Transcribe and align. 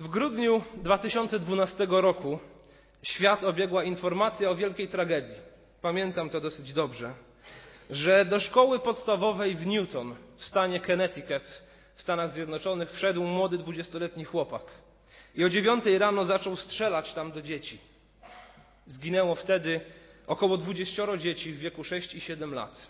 W 0.00 0.08
grudniu 0.08 0.62
2012 0.76 1.86
roku 1.90 2.38
świat 3.02 3.44
obiegła 3.44 3.84
informacja 3.84 4.50
o 4.50 4.54
wielkiej 4.54 4.88
tragedii. 4.88 5.34
Pamiętam 5.82 6.30
to 6.30 6.40
dosyć 6.40 6.72
dobrze, 6.72 7.14
że 7.90 8.24
do 8.24 8.40
szkoły 8.40 8.78
podstawowej 8.78 9.56
w 9.56 9.66
Newton 9.66 10.14
w 10.36 10.44
stanie 10.44 10.80
Connecticut 10.80 11.62
w 11.94 12.02
Stanach 12.02 12.30
Zjednoczonych 12.30 12.90
wszedł 12.90 13.22
młody 13.22 13.58
dwudziestoletni 13.58 14.24
chłopak 14.24 14.62
i 15.34 15.44
o 15.44 15.48
dziewiątej 15.48 15.98
rano 15.98 16.24
zaczął 16.24 16.56
strzelać 16.56 17.14
tam 17.14 17.32
do 17.32 17.42
dzieci. 17.42 17.78
Zginęło 18.86 19.34
wtedy 19.34 19.80
około 20.26 20.56
dwudziestoro 20.56 21.16
dzieci 21.16 21.52
w 21.52 21.58
wieku 21.58 21.84
6 21.84 22.14
i 22.14 22.20
7 22.20 22.54
lat. 22.54 22.86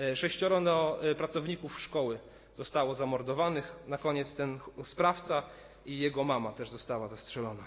E, 0.00 0.16
sześcioro 0.16 0.60
no, 0.60 1.02
e, 1.02 1.14
pracowników 1.14 1.80
szkoły 1.80 2.18
zostało 2.54 2.94
zamordowanych. 2.94 3.76
Na 3.86 3.98
koniec 3.98 4.34
ten 4.34 4.60
sprawca 4.84 5.42
i 5.86 5.98
jego 5.98 6.24
mama 6.24 6.52
też 6.52 6.70
została 6.70 7.08
zastrzelona. 7.08 7.62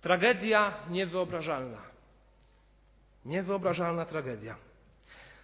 Tragedia 0.00 0.74
niewyobrażalna. 0.90 1.82
Niewyobrażalna 3.24 4.04
tragedia. 4.04 4.56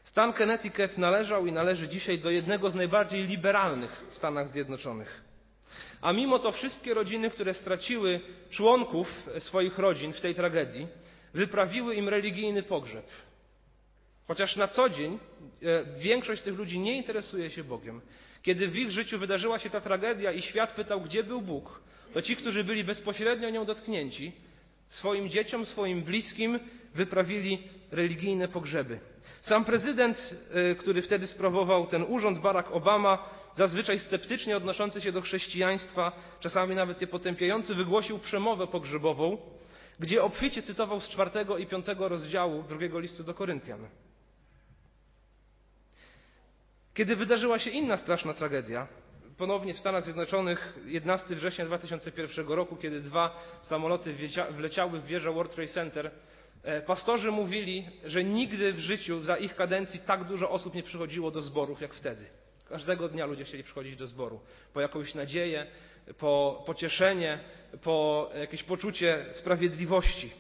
Stan 0.05 0.33
Connecticut 0.33 0.99
należał 0.99 1.47
i 1.47 1.53
należy 1.53 1.89
dzisiaj 1.89 2.19
do 2.19 2.31
jednego 2.31 2.71
z 2.71 2.75
najbardziej 2.75 3.27
liberalnych 3.27 4.07
w 4.11 4.17
Stanach 4.17 4.49
Zjednoczonych. 4.49 5.21
A 6.01 6.13
mimo 6.13 6.39
to 6.39 6.53
wszystkie 6.53 6.95
rodziny, 6.95 7.31
które 7.31 7.55
straciły 7.55 8.21
członków 8.51 9.29
swoich 9.39 9.79
rodzin 9.79 10.13
w 10.13 10.21
tej 10.21 10.35
tragedii, 10.35 10.89
wyprawiły 11.35 11.95
im 11.95 12.09
religijny 12.09 12.63
pogrzeb. 12.63 13.07
Chociaż 14.29 14.57
na 14.57 14.69
co 14.69 14.89
dzień 14.89 15.19
e, 15.63 15.85
większość 15.99 16.43
tych 16.43 16.55
ludzi 16.55 16.79
nie 16.79 16.97
interesuje 16.97 17.51
się 17.51 17.65
Bogiem. 17.65 18.01
Kiedy 18.43 18.69
w 18.69 18.77
ich 18.77 18.91
życiu 18.91 19.19
wydarzyła 19.19 19.59
się 19.59 19.71
ta 19.71 19.81
tragedia 19.81 20.33
i 20.33 20.43
świat 20.43 20.73
pytał, 20.73 21.01
gdzie 21.01 21.25
był 21.25 21.41
Bóg, 21.43 21.81
to 22.13 22.23
ci, 22.23 22.37
którzy 22.37 22.65
byli 22.65 22.85
bezpośrednio 22.85 23.51
nią 23.51 23.65
dotknięci, 23.65 24.33
swoim 24.89 25.29
dzieciom, 25.29 25.67
swoim 25.67 26.03
bliskim 26.03 26.61
wyprawili 26.95 27.59
religijne 27.91 28.49
pogrzeby. 28.49 28.99
Sam 29.41 29.65
prezydent, 29.65 30.35
e, 30.53 30.75
który 30.75 31.03
wtedy 31.03 31.27
sprawował 31.27 31.87
ten 31.87 32.05
urząd, 32.09 32.39
Barack 32.39 32.71
Obama, 32.71 33.29
zazwyczaj 33.55 33.99
sceptycznie 33.99 34.57
odnoszący 34.57 35.01
się 35.01 35.13
do 35.13 35.21
chrześcijaństwa, 35.21 36.13
czasami 36.41 36.75
nawet 36.75 37.01
je 37.01 37.07
potępiający, 37.07 37.75
wygłosił 37.75 38.19
przemowę 38.19 38.67
pogrzebową, 38.67 39.39
gdzie 40.01 40.23
obficie 40.23 40.63
cytował 40.63 41.01
z 41.01 41.09
czwartego 41.09 41.59
i 41.59 41.67
piątego 41.67 42.09
rozdziału 42.09 42.63
drugiego 42.63 43.01
listu 43.01 43.25
do 43.25 43.35
Koryntian. 43.35 43.89
Kiedy 46.97 47.17
wydarzyła 47.17 47.59
się 47.59 47.71
inna 47.71 47.97
straszna 47.97 48.35
tragedia, 48.35 48.87
ponownie 49.39 49.75
w 49.75 49.79
Stanach 49.79 50.05
Zjednoczonych 50.05 50.79
11 50.85 51.35
września 51.35 51.65
2001 51.65 52.49
roku, 52.49 52.77
kiedy 52.77 53.01
dwa 53.01 53.43
samoloty 53.63 54.15
wleciały 54.51 55.01
w 55.01 55.07
wieżę 55.07 55.33
World 55.33 55.55
Trade 55.55 55.73
Center, 55.73 56.11
e, 56.63 56.83
pastorzy 56.83 57.31
mówili, 57.31 57.87
że 58.05 58.25
nigdy 58.25 58.73
w 58.73 58.79
życiu 58.79 59.23
za 59.23 59.37
ich 59.37 59.55
kadencji 59.57 60.01
tak 60.01 60.25
dużo 60.25 60.51
osób 60.51 60.75
nie 60.75 60.83
przychodziło 60.83 61.31
do 61.31 61.43
zborów 61.43 61.81
jak 61.81 61.95
wtedy. 61.95 62.27
Każdego 62.69 63.09
dnia 63.09 63.27
ludzie 63.27 63.45
chcieli 63.45 63.65
przychodzić 63.65 63.97
do 63.97 64.07
zboru 64.07 64.41
po 64.73 64.81
jakąś 64.81 65.15
nadzieję, 65.15 65.67
po 66.19 66.63
pocieszenie, 66.67 67.39
po 67.83 68.31
jakieś 68.41 68.63
poczucie 68.63 69.27
sprawiedliwości. 69.31 70.33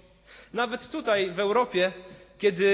Nawet 0.53 0.91
tutaj 0.91 1.31
w 1.31 1.41
Europie, 1.41 1.93
kiedy 2.39 2.65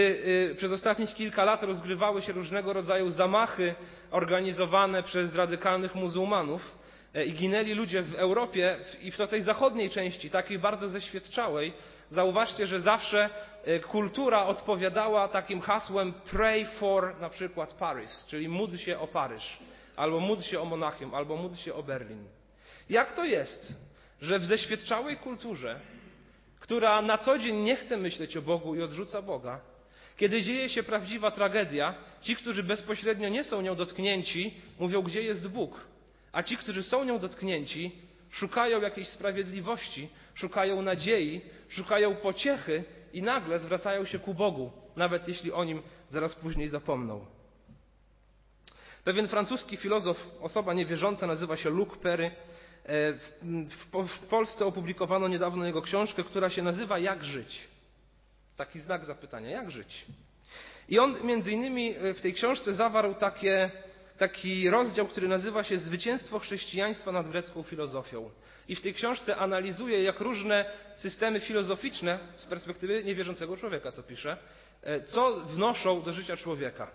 y, 0.51 0.55
przez 0.57 0.73
ostatnich 0.73 1.15
kilka 1.15 1.45
lat 1.45 1.63
rozgrywały 1.63 2.23
się 2.23 2.33
różnego 2.33 2.73
rodzaju 2.73 3.11
zamachy 3.11 3.75
organizowane 4.11 5.03
przez 5.03 5.35
radykalnych 5.35 5.95
muzułmanów 5.95 6.79
e, 7.15 7.25
i 7.25 7.33
ginęli 7.33 7.75
ludzie 7.75 8.03
w 8.03 8.15
Europie 8.15 8.79
i 9.01 9.11
w 9.11 9.17
tej 9.31 9.43
zachodniej 9.43 9.91
części, 9.91 10.31
takiej 10.31 10.59
bardzo 10.59 10.89
zeświadczałej, 10.89 11.73
zauważcie, 12.11 12.67
że 12.67 12.81
zawsze 12.81 13.31
e, 13.65 13.81
kultura 13.81 14.47
odpowiadała 14.47 15.29
takim 15.29 15.61
hasłem 15.61 16.13
pray 16.31 16.65
for 16.67 17.21
na 17.21 17.31
przykład 17.31 17.73
Paris, 17.73 18.27
czyli 18.29 18.49
módl 18.49 18.77
się 18.77 18.99
o 18.99 19.07
Paryż, 19.07 19.59
albo 19.97 20.21
módl 20.21 20.43
się 20.43 20.61
o 20.61 20.65
Monachium, 20.65 21.15
albo 21.15 21.37
módl 21.37 21.57
się 21.57 21.75
o 21.75 21.83
Berlin. 21.83 22.25
Jak 22.91 23.13
to 23.13 23.25
jest, 23.25 23.75
że 24.21 24.39
w 24.39 24.45
zeświadczałej 24.45 25.17
kulturze, 25.17 25.81
która 26.63 27.03
na 27.03 27.19
co 27.19 27.39
dzień 27.39 27.57
nie 27.57 27.77
chce 27.77 27.97
myśleć 27.97 28.37
o 28.37 28.43
Bogu 28.43 28.75
i 28.75 28.83
odrzuca 28.83 29.23
Boga, 29.23 29.61
kiedy 30.17 30.43
dzieje 30.43 30.69
się 30.69 30.83
prawdziwa 30.83 31.31
tragedia, 31.31 31.95
ci, 32.21 32.37
którzy 32.37 32.63
bezpośrednio 32.63 33.29
nie 33.29 33.45
są 33.45 33.61
nią 33.61 33.75
dotknięci, 33.75 34.55
mówią, 34.79 35.03
gdzie 35.03 35.23
jest 35.23 35.49
Bóg, 35.49 35.81
a 36.33 36.43
ci, 36.43 36.57
którzy 36.57 36.83
są 36.83 37.05
nią 37.05 37.19
dotknięci, 37.19 37.93
szukają 38.31 38.81
jakiejś 38.81 39.09
sprawiedliwości, 39.09 40.09
szukają 40.35 40.83
nadziei, 40.83 41.41
szukają 41.69 42.17
pociechy 42.17 42.85
i 43.13 43.23
nagle 43.23 43.59
zwracają 43.59 44.05
się 44.05 44.19
ku 44.19 44.35
Bogu, 44.35 44.73
nawet 44.97 45.29
jeśli 45.29 45.53
o 45.53 45.65
nim 45.65 45.83
zaraz 46.09 46.35
później 46.35 46.69
zapomną. 46.69 47.27
Pewien 49.05 49.29
francuski 49.29 49.77
filozof, 49.77 50.27
osoba 50.41 50.75
niewierząca, 50.75 51.27
nazywa 51.27 51.57
się 51.57 51.71
Luc 51.71 51.97
Perry. 51.99 52.31
E, 52.87 53.13
w 54.23 54.27
Polsce 54.27 54.67
opublikowano 54.67 55.29
niedawno 55.29 55.67
jego 55.67 55.83
książkę, 55.83 56.25
która 56.25 56.51
się 56.51 56.63
nazywa 56.63 56.99
Jak 56.99 57.25
żyć. 57.25 57.69
Taki 58.57 58.81
znak 58.81 59.05
zapytania, 59.05 59.51
jak 59.51 59.71
żyć? 59.71 60.07
I 60.89 60.99
on 60.99 61.17
między 61.25 61.53
innymi 61.53 61.95
e, 61.97 62.15
w 62.15 62.21
tej 62.21 62.33
książce 62.33 62.75
zawarł 62.75 63.15
takie, 63.15 63.71
taki 64.19 64.71
rozdział, 64.71 65.07
który 65.07 65.29
nazywa 65.29 65.65
się 65.65 65.79
Zwycięstwo 65.79 66.39
chrześcijaństwa 66.39 67.13
nad 67.13 67.29
grecką 67.29 67.63
filozofią. 67.63 68.31
I 68.69 68.77
w 68.77 68.81
tej 68.81 68.95
książce 68.95 69.37
analizuje, 69.37 70.03
jak 70.03 70.21
różne 70.21 70.65
systemy 70.97 71.41
filozoficzne, 71.41 72.19
z 72.37 72.45
perspektywy 72.45 73.05
niewierzącego 73.05 73.57
człowieka 73.57 73.93
to 73.93 74.03
pisze, 74.03 74.37
e, 74.83 75.01
co 75.01 75.41
wnoszą 75.41 76.03
do 76.03 76.13
życia 76.13 76.37
człowieka. 76.37 76.91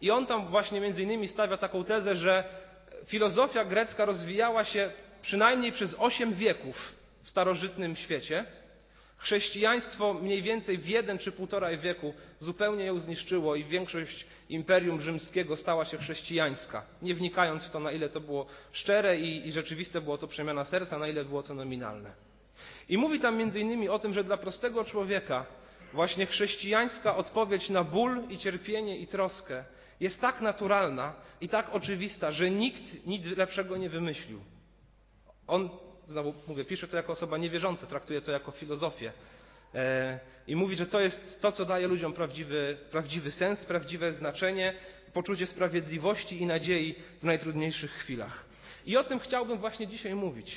I 0.00 0.10
on 0.10 0.26
tam 0.26 0.48
właśnie 0.48 0.80
między 0.80 1.02
innymi 1.02 1.28
stawia 1.28 1.56
taką 1.56 1.84
tezę, 1.84 2.16
że 2.16 2.44
filozofia 3.06 3.64
grecka 3.64 4.04
rozwijała 4.04 4.64
się 4.64 4.92
przynajmniej 5.22 5.72
przez 5.72 5.94
osiem 5.98 6.34
wieków 6.34 6.94
w 7.22 7.30
starożytnym 7.30 7.96
świecie. 7.96 8.44
Chrześcijaństwo 9.18 10.14
mniej 10.14 10.42
więcej 10.42 10.78
w 10.78 10.86
jeden 10.86 11.18
czy 11.18 11.32
półtora 11.32 11.76
wieku 11.76 12.14
zupełnie 12.38 12.84
ją 12.84 12.98
zniszczyło 12.98 13.56
i 13.56 13.64
większość 13.64 14.26
imperium 14.48 15.00
rzymskiego 15.00 15.56
stała 15.56 15.84
się 15.84 15.98
chrześcijańska, 15.98 16.86
nie 17.02 17.14
wnikając 17.14 17.64
w 17.64 17.70
to, 17.70 17.80
na 17.80 17.92
ile 17.92 18.08
to 18.08 18.20
było 18.20 18.46
szczere 18.72 19.20
i, 19.20 19.48
i 19.48 19.52
rzeczywiste 19.52 20.00
było 20.00 20.18
to 20.18 20.26
przemiana 20.26 20.64
serca, 20.64 20.98
na 20.98 21.08
ile 21.08 21.24
było 21.24 21.42
to 21.42 21.54
nominalne. 21.54 22.12
I 22.88 22.98
mówi 22.98 23.20
tam 23.20 23.36
między 23.36 23.60
innymi 23.60 23.88
o 23.88 23.98
tym, 23.98 24.12
że 24.12 24.24
dla 24.24 24.36
prostego 24.36 24.84
człowieka 24.84 25.46
właśnie 25.92 26.26
chrześcijańska 26.26 27.16
odpowiedź 27.16 27.68
na 27.68 27.84
ból 27.84 28.22
i 28.28 28.38
cierpienie 28.38 28.98
i 28.98 29.06
troskę 29.06 29.64
jest 30.00 30.20
tak 30.20 30.40
naturalna 30.40 31.14
i 31.40 31.48
tak 31.48 31.74
oczywista, 31.74 32.32
że 32.32 32.50
nikt 32.50 33.06
nic 33.06 33.26
lepszego 33.26 33.76
nie 33.76 33.88
wymyślił. 33.88 34.40
On, 35.50 35.70
znowu 36.08 36.34
mówię, 36.48 36.64
pisze 36.64 36.88
to 36.88 36.96
jako 36.96 37.12
osoba 37.12 37.38
niewierząca, 37.38 37.86
traktuje 37.86 38.20
to 38.20 38.32
jako 38.32 38.50
filozofię. 38.50 39.12
E, 39.74 40.18
I 40.46 40.56
mówi, 40.56 40.76
że 40.76 40.86
to 40.86 41.00
jest 41.00 41.42
to, 41.42 41.52
co 41.52 41.64
daje 41.64 41.88
ludziom 41.88 42.12
prawdziwy, 42.12 42.76
prawdziwy 42.90 43.30
sens, 43.30 43.64
prawdziwe 43.64 44.12
znaczenie, 44.12 44.74
poczucie 45.12 45.46
sprawiedliwości 45.46 46.42
i 46.42 46.46
nadziei 46.46 46.94
w 47.20 47.24
najtrudniejszych 47.24 47.90
chwilach. 47.92 48.44
I 48.86 48.96
o 48.96 49.04
tym 49.04 49.18
chciałbym 49.18 49.58
właśnie 49.58 49.86
dzisiaj 49.86 50.14
mówić. 50.14 50.56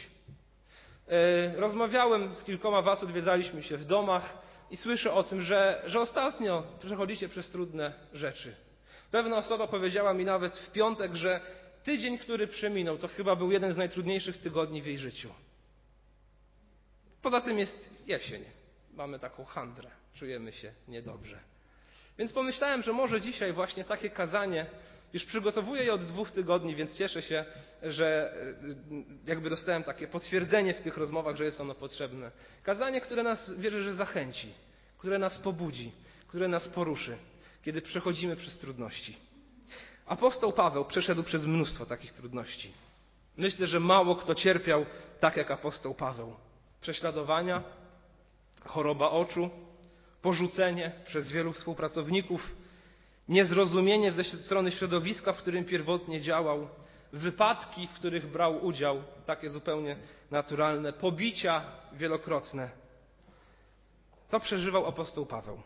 E, 1.08 1.56
rozmawiałem 1.56 2.36
z 2.36 2.44
kilkoma 2.44 2.82
Was, 2.82 3.04
odwiedzaliśmy 3.04 3.64
się 3.64 3.78
w 3.78 3.86
domach 3.86 4.38
i 4.72 4.78
słyszę 4.78 5.14
o 5.14 5.24
tym, 5.24 5.42
że, 5.42 5.82
że 5.86 6.00
ostatnio 6.00 6.64
przechodzicie 6.80 7.30
przez 7.30 7.50
trudne 7.50 7.94
rzeczy. 8.14 8.56
Pewna 9.12 9.38
osoba 9.38 9.68
powiedziała 9.68 10.14
mi 10.14 10.26
nawet 10.26 10.58
w 10.58 10.72
piątek, 10.72 11.16
że 11.16 11.42
tydzień, 11.84 12.18
który 12.18 12.48
przeminął, 12.48 12.98
to 12.98 13.08
chyba 13.08 13.36
był 13.36 13.52
jeden 13.52 13.74
z 13.74 13.78
najtrudniejszych 13.78 14.38
tygodni 14.38 14.82
w 14.82 14.86
jej 14.86 14.98
życiu. 14.98 15.30
Poza 17.22 17.42
tym 17.42 17.60
jest 17.60 17.94
jesień. 18.08 18.44
Mamy 18.94 19.20
taką 19.20 19.46
handrę. 19.46 19.90
Czujemy 20.14 20.54
się 20.54 20.74
niedobrze. 20.88 21.40
Więc 22.18 22.34
pomyślałem, 22.34 22.84
że 22.84 22.94
może 22.94 23.22
dzisiaj 23.22 23.54
właśnie 23.54 23.84
takie 23.84 24.10
kazanie, 24.10 24.66
już 25.14 25.26
przygotowuję 25.26 25.84
je 25.84 25.94
od 25.94 26.06
dwóch 26.06 26.32
tygodni, 26.32 26.76
więc 26.76 26.98
cieszę 26.98 27.22
się, 27.22 27.46
że 27.84 28.34
e, 28.34 28.56
jakby 29.26 29.50
dostałem 29.50 29.84
takie 29.84 30.08
potwierdzenie 30.08 30.74
w 30.74 30.82
tych 30.82 30.98
rozmowach, 30.98 31.36
że 31.36 31.46
jest 31.46 31.62
ono 31.62 31.76
potrzebne. 31.76 32.32
Kazanie, 32.64 33.02
które 33.02 33.24
nas, 33.24 33.60
wierzę, 33.60 33.84
że 33.84 33.94
zachęci, 33.94 34.54
które 34.98 35.20
nas 35.20 35.38
pobudzi, 35.38 35.92
które 36.28 36.48
nas 36.48 36.68
poruszy 36.68 37.18
kiedy 37.64 37.82
przechodzimy 37.82 38.36
przez 38.36 38.60
trudności. 38.60 39.18
Apostoł 40.06 40.54
Paweł 40.54 40.86
przeszedł 40.86 41.24
przez 41.24 41.46
mnóstwo 41.46 41.86
takich 41.86 42.12
trudności. 42.12 42.74
Myślę, 43.38 43.68
że 43.68 43.80
mało 43.80 44.16
kto 44.16 44.36
cierpiał 44.36 44.86
tak 45.20 45.38
jak 45.38 45.52
apostoł 45.52 45.96
Paweł. 45.96 46.36
Prześladowania, 46.82 47.64
choroba 48.66 49.10
oczu, 49.10 49.50
porzucenie 50.22 50.92
przez 51.06 51.32
wielu 51.32 51.54
współpracowników, 51.54 52.56
niezrozumienie 53.30 54.12
ze 54.12 54.24
strony 54.24 54.72
środowiska, 54.72 55.34
w 55.34 55.38
którym 55.38 55.66
pierwotnie 55.66 56.22
działał, 56.22 56.68
wypadki, 57.14 57.88
w 57.88 57.94
których 57.94 58.32
brał 58.32 58.66
udział, 58.66 59.04
takie 59.26 59.50
zupełnie 59.50 59.98
naturalne, 60.32 60.94
pobicia 60.94 61.66
wielokrotne. 61.94 62.70
To 64.30 64.40
przeżywał 64.40 64.86
apostoł 64.88 65.26
Paweł. 65.26 65.62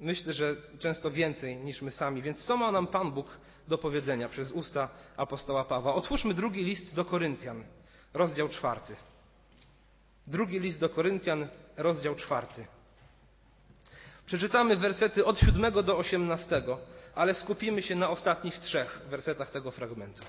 Myślę, 0.00 0.32
że 0.32 0.56
często 0.78 1.10
więcej 1.10 1.56
niż 1.56 1.82
my 1.82 1.90
sami. 1.90 2.22
Więc 2.22 2.44
co 2.44 2.56
ma 2.56 2.72
nam 2.72 2.86
Pan 2.86 3.12
Bóg 3.12 3.26
do 3.68 3.78
powiedzenia 3.78 4.28
przez 4.28 4.52
usta 4.52 4.88
apostoła 5.16 5.64
Pawła? 5.64 5.94
Otwórzmy 5.94 6.34
drugi 6.34 6.64
list 6.64 6.94
do 6.94 7.04
Koryntian, 7.04 7.64
rozdział 8.14 8.48
czwarty. 8.48 8.96
Drugi 10.26 10.60
list 10.60 10.80
do 10.80 10.88
Koryntian, 10.88 11.48
rozdział 11.76 12.14
czwarty. 12.14 12.66
Przeczytamy 14.26 14.76
wersety 14.76 15.24
od 15.24 15.38
siódmego 15.38 15.82
do 15.82 15.98
osiemnastego, 15.98 16.78
ale 17.14 17.34
skupimy 17.34 17.82
się 17.82 17.94
na 17.94 18.10
ostatnich 18.10 18.58
trzech 18.58 19.00
wersetach 19.08 19.50
tego 19.50 19.70
fragmentu. 19.70 20.22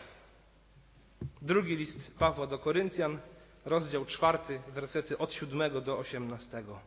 Drugi 1.41 1.75
list 1.75 2.17
Pawła 2.19 2.47
do 2.47 2.59
Koryntian, 2.59 3.19
rozdział 3.65 4.05
czwarty, 4.05 4.61
wersety 4.67 5.17
od 5.17 5.33
siódmego 5.33 5.81
do 5.81 5.97
osiemnastego. 5.97 6.79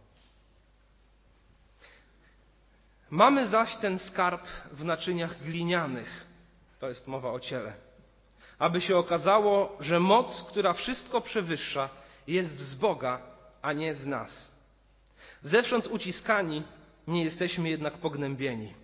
Mamy 3.11 3.47
zaś 3.47 3.77
ten 3.77 3.99
skarb 3.99 4.47
w 4.73 4.85
naczyniach 4.85 5.43
glinianych, 5.43 6.27
to 6.81 6.89
jest 6.89 7.07
mowa 7.07 7.31
o 7.31 7.41
ciele, 7.41 7.73
aby 8.59 8.81
się 8.81 8.97
okazało, 8.97 9.77
że 9.81 10.01
moc, 10.01 10.45
która 10.49 10.73
wszystko 10.73 11.21
przewyższa, 11.21 11.89
jest 12.27 12.59
z 12.59 12.75
Boga, 12.75 13.21
a 13.63 13.73
nie 13.73 13.95
z 13.95 14.07
nas. 14.07 14.61
Zewsząd 15.43 15.87
uciskani, 15.87 16.63
nie 17.07 17.25
jesteśmy 17.25 17.69
jednak 17.69 17.95
pognębieni. 17.95 18.75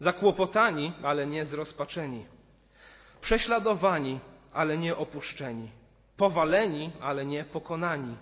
Zakłopotani, 0.00 0.92
ale 1.02 1.26
nie 1.26 1.44
zrozpaczeni. 1.44 2.26
Prześladowani, 3.20 4.20
ale 4.52 4.78
nie 4.78 4.96
opuszczeni. 4.96 5.70
Powaleni, 6.16 6.90
ale 7.00 7.26
nie 7.26 7.44
pokonani. 7.44 8.16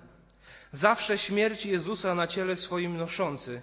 Zawsze 0.73 1.19
śmierć 1.19 1.67
Jezusa 1.67 2.14
na 2.14 2.26
ciele 2.26 2.56
swoim 2.56 2.96
noszący, 2.96 3.62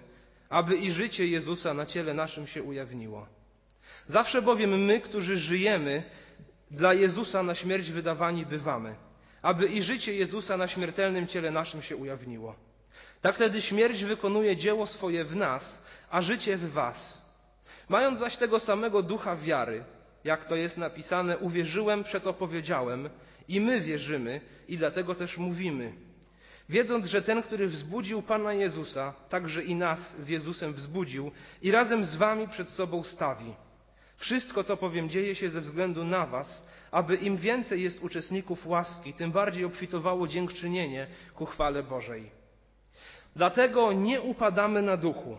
aby 0.52 0.76
i 0.76 0.90
życie 0.90 1.26
Jezusa 1.26 1.74
na 1.74 1.86
ciele 1.86 2.14
naszym 2.14 2.46
się 2.46 2.62
ujawniło. 2.62 3.26
Zawsze 4.06 4.42
bowiem 4.42 4.84
my, 4.84 5.00
którzy 5.00 5.36
żyjemy, 5.36 6.02
dla 6.70 6.94
Jezusa 6.94 7.42
na 7.42 7.54
śmierć 7.54 7.90
wydawani 7.90 8.46
bywamy, 8.46 8.94
aby 9.42 9.66
i 9.66 9.82
życie 9.82 10.14
Jezusa 10.14 10.56
na 10.56 10.68
śmiertelnym 10.68 11.26
ciele 11.26 11.50
naszym 11.50 11.82
się 11.82 11.96
ujawniło. 11.96 12.56
Tak 13.20 13.34
wtedy 13.34 13.62
śmierć 13.62 14.04
wykonuje 14.04 14.56
dzieło 14.56 14.86
swoje 14.86 15.24
w 15.24 15.36
nas, 15.36 15.84
a 16.10 16.22
życie 16.22 16.56
w 16.56 16.72
was. 16.72 17.22
Mając 17.88 18.18
zaś 18.18 18.36
tego 18.36 18.60
samego 18.60 19.02
ducha 19.02 19.36
wiary, 19.36 19.84
jak 20.24 20.44
to 20.44 20.56
jest 20.56 20.76
napisane, 20.76 21.38
uwierzyłem, 21.38 22.04
przeto 22.04 22.32
powiedziałem, 22.32 23.08
i 23.48 23.60
my 23.60 23.80
wierzymy, 23.80 24.40
i 24.68 24.78
dlatego 24.78 25.14
też 25.14 25.38
mówimy. 25.38 25.92
Wiedząc, 26.68 27.06
że 27.06 27.22
ten, 27.22 27.42
który 27.42 27.68
wzbudził 27.68 28.22
Pana 28.22 28.52
Jezusa, 28.52 29.14
także 29.28 29.62
i 29.62 29.74
nas 29.74 30.16
z 30.18 30.28
Jezusem 30.28 30.72
wzbudził 30.74 31.30
i 31.62 31.70
razem 31.70 32.04
z 32.04 32.16
wami 32.16 32.48
przed 32.48 32.68
sobą 32.68 33.02
stawi. 33.02 33.54
Wszystko, 34.16 34.64
co 34.64 34.76
powiem, 34.76 35.08
dzieje 35.08 35.34
się 35.34 35.50
ze 35.50 35.60
względu 35.60 36.04
na 36.04 36.26
was, 36.26 36.66
aby 36.90 37.16
im 37.16 37.36
więcej 37.36 37.82
jest 37.82 38.02
uczestników 38.02 38.66
łaski, 38.66 39.14
tym 39.14 39.32
bardziej 39.32 39.64
obfitowało 39.64 40.28
dziękczynienie 40.28 41.06
ku 41.34 41.46
chwale 41.46 41.82
Bożej. 41.82 42.30
Dlatego 43.36 43.92
nie 43.92 44.20
upadamy 44.20 44.82
na 44.82 44.96
duchu, 44.96 45.36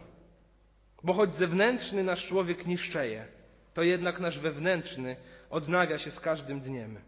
bo 1.04 1.14
choć 1.14 1.34
zewnętrzny 1.34 2.04
nasz 2.04 2.28
człowiek 2.28 2.66
niszczeje, 2.66 3.26
to 3.74 3.84
jednak 3.84 4.20
nasz 4.20 4.40
wewnętrzny 4.40 5.16
odnawia 5.50 5.98
się 5.98 6.12
z 6.12 6.20
każdym 6.20 6.60
dniem. 6.60 7.00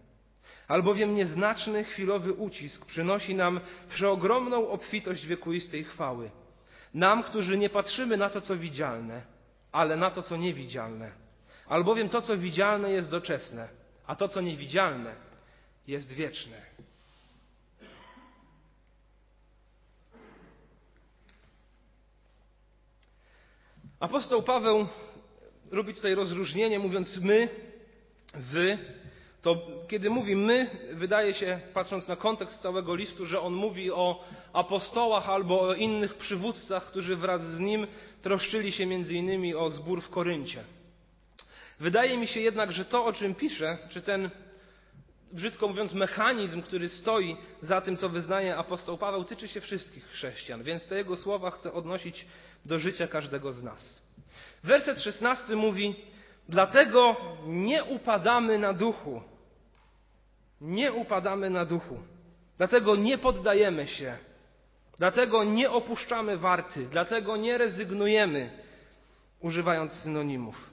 Albowiem 0.67 1.15
nieznaczny, 1.15 1.83
chwilowy 1.83 2.33
ucisk 2.33 2.85
przynosi 2.85 3.35
nam 3.35 3.59
przeogromną 3.89 4.69
obfitość 4.69 5.25
wiekuistej 5.25 5.83
chwały. 5.83 6.31
Nam, 6.94 7.23
którzy 7.23 7.57
nie 7.57 7.69
patrzymy 7.69 8.17
na 8.17 8.29
to, 8.29 8.41
co 8.41 8.56
widzialne, 8.56 9.21
ale 9.71 9.95
na 9.95 10.12
to, 10.12 10.21
co 10.21 10.38
niewidzialne. 10.38 11.12
Albowiem 11.67 12.09
to, 12.09 12.21
co 12.21 12.38
widzialne, 12.38 12.91
jest 12.91 13.09
doczesne, 13.09 13.67
a 14.07 14.15
to, 14.15 14.27
co 14.27 14.41
niewidzialne, 14.41 15.15
jest 15.88 16.12
wieczne. 16.12 16.57
Apostoł 24.00 24.44
Paweł 24.44 24.88
robi 25.71 25.94
tutaj 25.94 26.15
rozróżnienie, 26.15 26.79
mówiąc 26.79 27.17
my, 27.17 27.50
wy, 28.33 28.77
to 29.45 29.57
kiedy 29.88 30.09
mówi 30.09 30.36
my, 30.36 30.69
wydaje 30.94 31.33
się, 31.33 31.59
patrząc 31.74 32.07
na 32.07 32.15
kontekst 32.15 32.62
całego 32.62 32.95
listu, 32.95 33.25
że 33.25 33.42
on 33.42 33.53
mówi 33.53 33.92
o 33.92 34.24
apostołach 34.53 35.30
albo 35.30 35.62
o 35.62 35.74
innych 35.74 36.13
przywódcach, 36.13 36.86
którzy 36.86 37.15
wraz 37.15 37.42
z 37.42 37.59
nim 37.59 37.88
troszczyli 38.21 38.71
się 38.71 38.86
między 38.86 39.13
innymi 39.13 39.56
o 39.56 39.69
zbór 39.69 40.01
w 40.01 40.09
Koryncie. 40.09 40.63
Wydaje 41.80 42.18
mi 42.18 42.27
się 42.27 42.39
jednak, 42.39 42.71
że 42.71 42.86
to, 42.86 43.06
o 43.06 43.13
czym 43.13 43.36
pisze, 43.36 43.77
czy 43.89 44.01
ten, 44.01 44.30
brzydko 45.31 45.68
mówiąc, 45.68 45.94
mechanizm, 45.94 46.62
który 46.62 46.89
stoi 46.89 47.38
za 47.62 47.81
tym, 47.81 47.98
co 47.98 48.09
wyznaje 48.09 48.57
apostoł 48.57 48.98
Paweł, 48.98 49.24
tyczy 49.24 49.48
się 49.48 49.62
wszystkich 49.62 50.06
chrześcijan, 50.07 50.63
więc 50.63 50.88
te 50.88 50.95
jego 50.95 51.18
słowa 51.18 51.51
chcę 51.51 51.74
odnosić 51.74 52.25
do 52.65 52.80
życia 52.80 53.07
każdego 53.07 53.53
z 53.53 53.63
nas. 53.63 54.01
Werset 54.63 55.01
szesnasty 55.01 55.56
mówi, 55.56 55.95
dlatego 56.50 57.15
nie 57.48 57.83
upadamy 57.83 58.57
na 58.57 58.74
duchu. 58.74 59.35
Nie 60.62 60.94
upadamy 60.94 61.50
na 61.50 61.66
duchu. 61.66 62.00
Dlatego 62.57 62.96
nie 62.96 63.18
poddajemy 63.18 63.88
się. 63.88 64.18
Dlatego 64.98 65.44
nie 65.44 65.72
opuszczamy 65.72 66.38
warty. 66.38 66.88
Dlatego 66.92 67.38
nie 67.38 67.57
rezygnujemy, 67.57 68.50
używając 69.40 69.92
synonimów. 69.92 70.69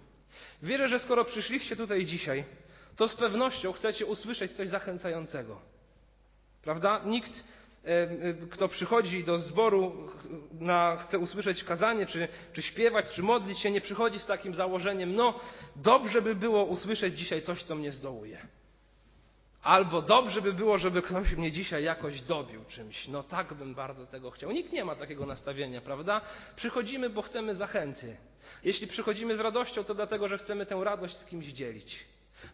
Wierzę, 0.63 0.89
że 0.89 0.99
skoro 0.99 1.25
przyszliście 1.25 1.77
tutaj 1.77 2.07
dzisiaj, 2.07 2.45
to 2.97 3.09
z 3.09 3.17
pewnością 3.17 3.73
chcecie 3.73 4.07
usłyszeć 4.07 4.53
coś 4.53 4.69
zachęcającego. 4.69 5.61
Prawda? 6.63 7.01
Nikt 7.05 7.45
E, 7.85 8.03
e, 8.03 8.35
kto 8.51 8.69
przychodzi 8.69 9.25
do 9.25 9.39
zboru, 9.39 10.09
na, 10.61 10.97
chce 10.97 11.19
usłyszeć 11.19 11.65
kazanie, 11.65 12.07
czy, 12.07 12.29
czy 12.53 12.63
śpiewać, 12.63 13.07
czy 13.11 13.23
modlić 13.23 13.59
się, 13.59 13.71
nie 13.71 13.81
przychodzi 13.81 14.19
z 14.19 14.27
takim 14.27 14.55
założeniem, 14.55 15.15
no 15.15 15.41
dobrze 15.77 16.23
by 16.23 16.35
było 16.35 16.65
usłyszeć 16.65 17.19
dzisiaj 17.19 17.43
coś, 17.43 17.63
co 17.63 17.75
mnie 17.75 17.93
zdołuje. 17.93 18.39
Albo 19.63 20.03
dobrze 20.03 20.43
by 20.43 20.53
było, 20.53 20.79
żeby 20.79 21.03
ktoś 21.03 21.33
mnie 21.33 21.53
dzisiaj 21.53 21.85
jakoś 21.85 22.21
dobił 22.21 22.65
czymś. 22.65 23.09
No 23.09 23.23
tak 23.23 23.55
bym 23.55 23.75
bardzo 23.75 24.07
tego 24.07 24.31
chciał. 24.31 24.53
Nikt 24.53 24.73
nie 24.73 24.85
ma 24.85 24.95
takiego 24.95 25.27
nastawienia, 25.27 25.81
prawda? 25.81 26.21
Przychodzimy, 26.57 27.11
bo 27.11 27.23
chcemy 27.23 27.55
zachęty. 27.55 28.17
Jeśli 28.65 28.87
przychodzimy 28.87 29.37
z 29.37 29.41
radością, 29.41 29.85
to 29.85 29.95
dlatego, 29.95 30.29
że 30.29 30.39
chcemy 30.39 30.67
tę 30.67 30.81
radość 30.85 31.17
z 31.17 31.25
kimś 31.25 31.47
dzielić. 31.47 32.05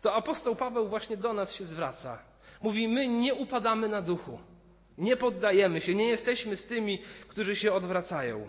To 0.03 0.15
apostoł 0.15 0.57
Paweł 0.57 0.88
właśnie 0.88 1.17
do 1.17 1.33
nas 1.33 1.53
się 1.55 1.65
zwraca. 1.65 2.19
Mówi, 2.62 2.88
my 2.88 3.09
nie 3.09 3.35
upadamy 3.35 3.88
na 3.88 4.03
duchu. 4.03 4.38
Nie 4.99 5.17
poddajemy 5.17 5.81
się, 5.81 5.95
nie 5.95 6.09
jesteśmy 6.09 6.57
z 6.57 6.67
tymi, 6.67 6.99
którzy 7.29 7.57
się 7.57 7.73
odwracają. 7.73 8.49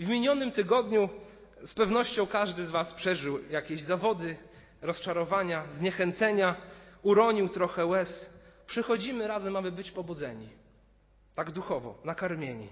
W 0.00 0.08
minionym 0.08 0.52
tygodniu 0.52 1.08
z 1.64 1.74
pewnością 1.74 2.26
każdy 2.26 2.66
z 2.66 2.70
Was 2.70 2.94
przeżył 2.94 3.38
jakieś 3.50 3.82
zawody, 3.82 4.36
rozczarowania, 4.82 5.66
zniechęcenia, 5.68 6.56
uronił 7.06 7.48
trochę 7.48 7.86
łez. 7.86 8.40
Przychodzimy 8.66 9.26
razem, 9.26 9.56
aby 9.56 9.72
być 9.72 9.90
pobudzeni. 9.90 10.48
Tak 11.34 11.50
duchowo, 11.50 11.98
nakarmieni. 12.04 12.68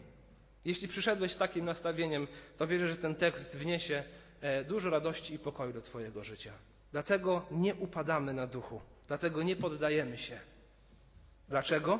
Jeśli 0.64 0.88
przyszedłeś 0.88 1.32
z 1.32 1.38
takim 1.38 1.64
nastawieniem, 1.64 2.26
to 2.56 2.66
wierzę, 2.66 2.88
że 2.88 2.96
ten 2.96 3.14
tekst 3.14 3.56
wniesie 3.56 4.04
e, 4.40 4.64
dużo 4.64 4.90
radości 4.90 5.34
i 5.34 5.38
pokoju 5.38 5.72
do 5.72 5.80
Twojego 5.80 6.24
życia. 6.24 6.52
Dlatego 6.92 7.46
nie 7.50 7.74
upadamy 7.74 8.32
na 8.32 8.46
duchu, 8.46 8.80
dlatego 9.08 9.42
nie 9.42 9.56
poddajemy 9.56 10.18
się. 10.18 10.40
Dlaczego? 11.48 11.98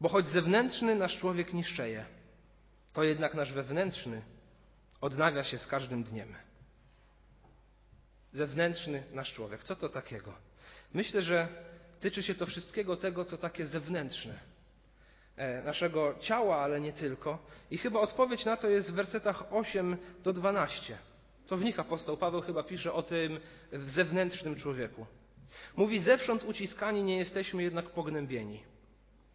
Bo 0.00 0.08
choć 0.08 0.26
zewnętrzny 0.26 0.94
nasz 0.94 1.18
człowiek 1.18 1.52
niszczeje, 1.52 2.06
to 2.92 3.04
jednak 3.04 3.34
nasz 3.34 3.52
wewnętrzny 3.52 4.22
odnawia 5.00 5.44
się 5.44 5.58
z 5.58 5.66
każdym 5.66 6.04
dniem. 6.04 6.45
Zewnętrzny 8.36 9.02
nasz 9.12 9.32
człowiek. 9.32 9.64
Co 9.64 9.76
to 9.76 9.88
takiego? 9.88 10.32
Myślę, 10.94 11.22
że 11.22 11.48
tyczy 12.00 12.22
się 12.22 12.34
to 12.34 12.46
wszystkiego 12.46 12.96
tego, 12.96 13.24
co 13.24 13.36
takie 13.36 13.66
zewnętrzne. 13.66 14.38
E, 15.36 15.62
naszego 15.62 16.14
ciała, 16.20 16.56
ale 16.56 16.80
nie 16.80 16.92
tylko. 16.92 17.38
I 17.70 17.78
chyba 17.78 18.00
odpowiedź 18.00 18.44
na 18.44 18.56
to 18.56 18.68
jest 18.68 18.90
w 18.90 18.94
wersetach 18.94 19.52
8 19.52 19.96
do 20.24 20.32
12. 20.32 20.98
To 21.46 21.56
w 21.56 21.64
nich 21.64 21.80
apostoł 21.80 22.16
Paweł 22.16 22.40
chyba 22.40 22.62
pisze 22.62 22.92
o 22.92 23.02
tym 23.02 23.40
w 23.72 23.90
zewnętrznym 23.90 24.56
człowieku. 24.56 25.06
Mówi, 25.76 26.00
zewsząd 26.00 26.44
uciskani 26.44 27.02
nie 27.02 27.16
jesteśmy 27.16 27.62
jednak 27.62 27.90
pognębieni 27.90 28.62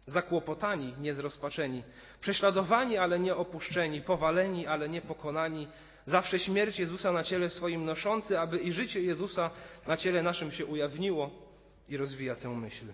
zakłopotani, 0.06 0.94
nie 0.98 1.14
zrozpaczeni, 1.14 1.82
prześladowani, 2.20 2.98
ale 2.98 3.18
nie 3.18 3.36
opuszczeni, 3.36 4.00
powaleni, 4.00 4.66
ale 4.66 4.88
nie 4.88 5.00
pokonani, 5.00 5.68
zawsze 6.06 6.38
śmierć 6.38 6.78
Jezusa 6.78 7.12
na 7.12 7.24
ciele 7.24 7.50
swoim 7.50 7.84
noszący, 7.84 8.40
aby 8.40 8.58
i 8.58 8.72
życie 8.72 9.02
Jezusa 9.02 9.50
na 9.86 9.96
ciele 9.96 10.22
naszym 10.22 10.52
się 10.52 10.66
ujawniło. 10.66 11.52
i 11.88 11.96
rozwija 11.96 12.36
tę 12.36 12.48
myśl. 12.48 12.86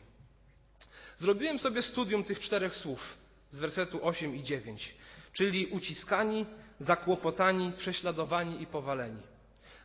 Zrobiłem 1.17 1.59
sobie 1.59 1.83
studium 1.83 2.25
tych 2.25 2.41
czterech 2.41 2.77
słów 2.77 3.17
z 3.51 3.59
wersetu 3.59 4.07
8 4.07 4.37
i 4.37 4.43
9, 4.43 4.95
czyli 5.33 5.67
uciskani, 5.67 6.47
zakłopotani, 6.79 7.73
prześladowani 7.79 8.63
i 8.63 8.67
powaleni, 8.67 9.23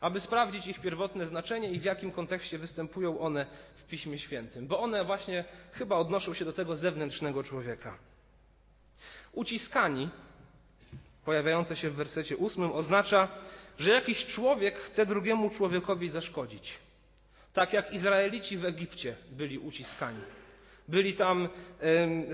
aby 0.02 0.20
sprawdzić 0.20 0.68
ich 0.68 0.82
pierwotne 0.82 1.26
znaczenie 1.26 1.72
i 1.72 1.80
w 1.80 1.84
jakim 1.84 2.12
kontekście 2.12 2.58
występują 2.58 3.20
one 3.20 3.46
w 3.76 3.84
Piśmie 3.84 4.20
Świętym, 4.20 4.68
bo 4.68 4.80
one 4.80 5.06
właśnie 5.06 5.46
chyba 5.72 5.96
odnoszą 5.96 6.34
się 6.34 6.46
do 6.46 6.54
tego 6.54 6.76
zewnętrznego 6.76 7.44
człowieka. 7.44 7.98
Uciskani, 9.32 10.10
pojawiające 11.26 11.76
się 11.76 11.90
w 11.90 11.96
wersecie 11.96 12.38
8, 12.38 12.72
oznacza, 12.72 13.28
że 13.78 13.92
jakiś 13.92 14.26
człowiek 14.26 14.76
chce 14.80 15.06
drugiemu 15.06 15.50
człowiekowi 15.50 16.10
zaszkodzić. 16.10 16.74
Tak 17.54 17.74
jak 17.74 17.94
Izraelici 17.94 18.58
w 18.58 18.66
Egipcie 18.66 19.16
byli 19.32 19.60
uciskani. 19.60 20.22
Byli 20.88 21.14
tam 21.14 21.50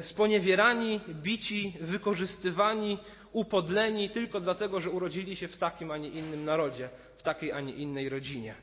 sponiewierani, 0.02 1.02
bici, 1.10 1.74
wykorzystywani, 1.82 2.98
upodleni 3.32 4.10
tylko 4.10 4.40
dlatego, 4.40 4.80
że 4.80 4.90
urodzili 4.90 5.36
się 5.36 5.48
w 5.48 5.58
takim, 5.58 5.92
a 5.92 5.98
nie 5.98 6.10
innym 6.10 6.46
narodzie, 6.46 6.90
w 7.18 7.24
takiej, 7.24 7.52
a 7.52 7.62
nie 7.62 7.74
innej 7.74 8.10
rodzinie. 8.10 8.56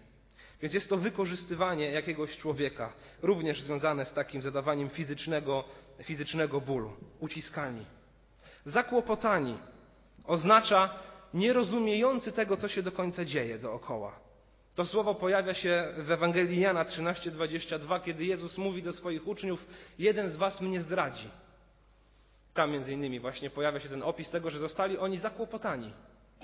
Więc 0.62 0.74
jest 0.74 0.88
to 0.88 0.96
wykorzystywanie 0.96 1.90
jakiegoś 1.90 2.36
człowieka, 2.36 2.92
również 3.22 3.62
związane 3.62 4.06
z 4.06 4.12
takim 4.12 4.42
zadawaniem 4.42 4.90
fizycznego, 4.90 5.64
fizycznego 6.02 6.60
bólu, 6.60 6.92
uciskani. 7.20 7.86
Zakłopotani 8.64 9.58
oznacza 10.26 10.90
nierozumiejący 11.34 12.32
tego, 12.32 12.56
co 12.56 12.68
się 12.68 12.82
do 12.82 12.92
końca 12.92 13.24
dzieje 13.24 13.58
dookoła. 13.58 14.26
To 14.74 14.86
słowo 14.86 15.14
pojawia 15.14 15.54
się 15.54 15.94
w 15.98 16.10
Ewangelii 16.10 16.60
Jana 16.60 16.84
13:22, 16.84 18.00
kiedy 18.00 18.24
Jezus 18.24 18.58
mówi 18.58 18.82
do 18.82 18.92
swoich 18.92 19.26
uczniów: 19.26 19.66
Jeden 19.98 20.30
z 20.30 20.36
was 20.36 20.60
mnie 20.60 20.80
zdradzi. 20.80 21.30
Tam 22.54 22.70
między 22.70 22.92
innymi 22.92 23.20
właśnie 23.20 23.50
pojawia 23.50 23.80
się 23.80 23.88
ten 23.88 24.02
opis 24.02 24.30
tego, 24.30 24.50
że 24.50 24.58
zostali 24.58 24.98
oni 24.98 25.18
zakłopotani. 25.18 25.92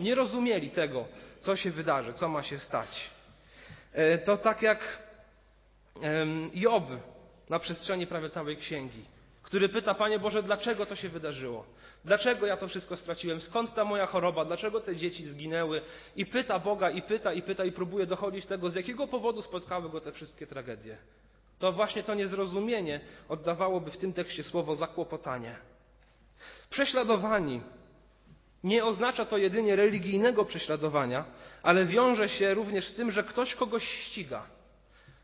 Nie 0.01 0.15
rozumieli 0.15 0.71
tego, 0.71 1.05
co 1.41 1.57
się 1.57 1.71
wydarzy, 1.71 2.15
co 2.15 2.29
ma 2.29 2.43
się 2.43 2.59
stać. 2.59 3.11
E, 3.93 4.19
to 4.19 4.37
tak 4.37 4.63
jak 4.63 5.03
Job 6.55 6.85
na 7.49 7.59
przestrzeni 7.59 8.07
prawie 8.07 8.29
całej 8.29 8.57
księgi, 8.57 9.05
który 9.53 9.69
pyta: 9.69 9.95
Panie 9.95 10.19
Boże, 10.19 10.43
dlaczego 10.43 10.87
to 10.87 10.97
się 10.97 11.09
wydarzyło? 11.09 11.67
Dlaczego 12.05 12.47
ja 12.47 12.57
to 12.57 12.69
wszystko 12.69 12.97
straciłem? 12.97 13.41
Skąd 13.41 13.75
ta 13.75 13.85
moja 13.85 14.07
choroba? 14.07 14.45
Dlaczego 14.45 14.81
te 14.81 14.97
dzieci 14.97 15.27
zginęły? 15.27 15.83
I 16.17 16.27
pyta 16.27 16.59
Boga, 16.59 16.91
i 16.91 17.03
pyta, 17.03 17.33
i 17.33 17.43
pyta, 17.43 17.65
i 17.65 17.73
próbuje 17.73 18.07
dochodzić 18.07 18.47
tego, 18.47 18.71
z 18.71 18.75
jakiego 18.75 19.07
powodu 19.07 19.43
spotkały 19.43 19.91
go 19.91 20.01
te 20.01 20.13
wszystkie 20.13 20.47
tragedie. 20.47 20.99
To 21.59 21.73
właśnie 21.73 22.03
to 22.03 22.15
niezrozumienie 22.15 23.01
oddawałoby 23.29 23.91
w 23.91 23.97
tym 23.97 24.13
tekście 24.13 24.43
słowo 24.43 24.77
zakłopotanie. 24.77 25.57
Prześladowani 26.71 27.61
nie 28.65 28.85
oznacza 28.85 29.25
to 29.25 29.39
jedynie 29.39 29.77
religijnego 29.77 30.45
prześladowania, 30.45 31.25
ale 31.63 31.87
wiąże 31.87 32.29
się 32.29 32.55
również 32.55 32.89
z 32.89 32.95
tym, 32.95 33.11
że 33.11 33.25
ktoś 33.25 33.55
kogoś 33.55 33.89
ściga, 33.89 34.43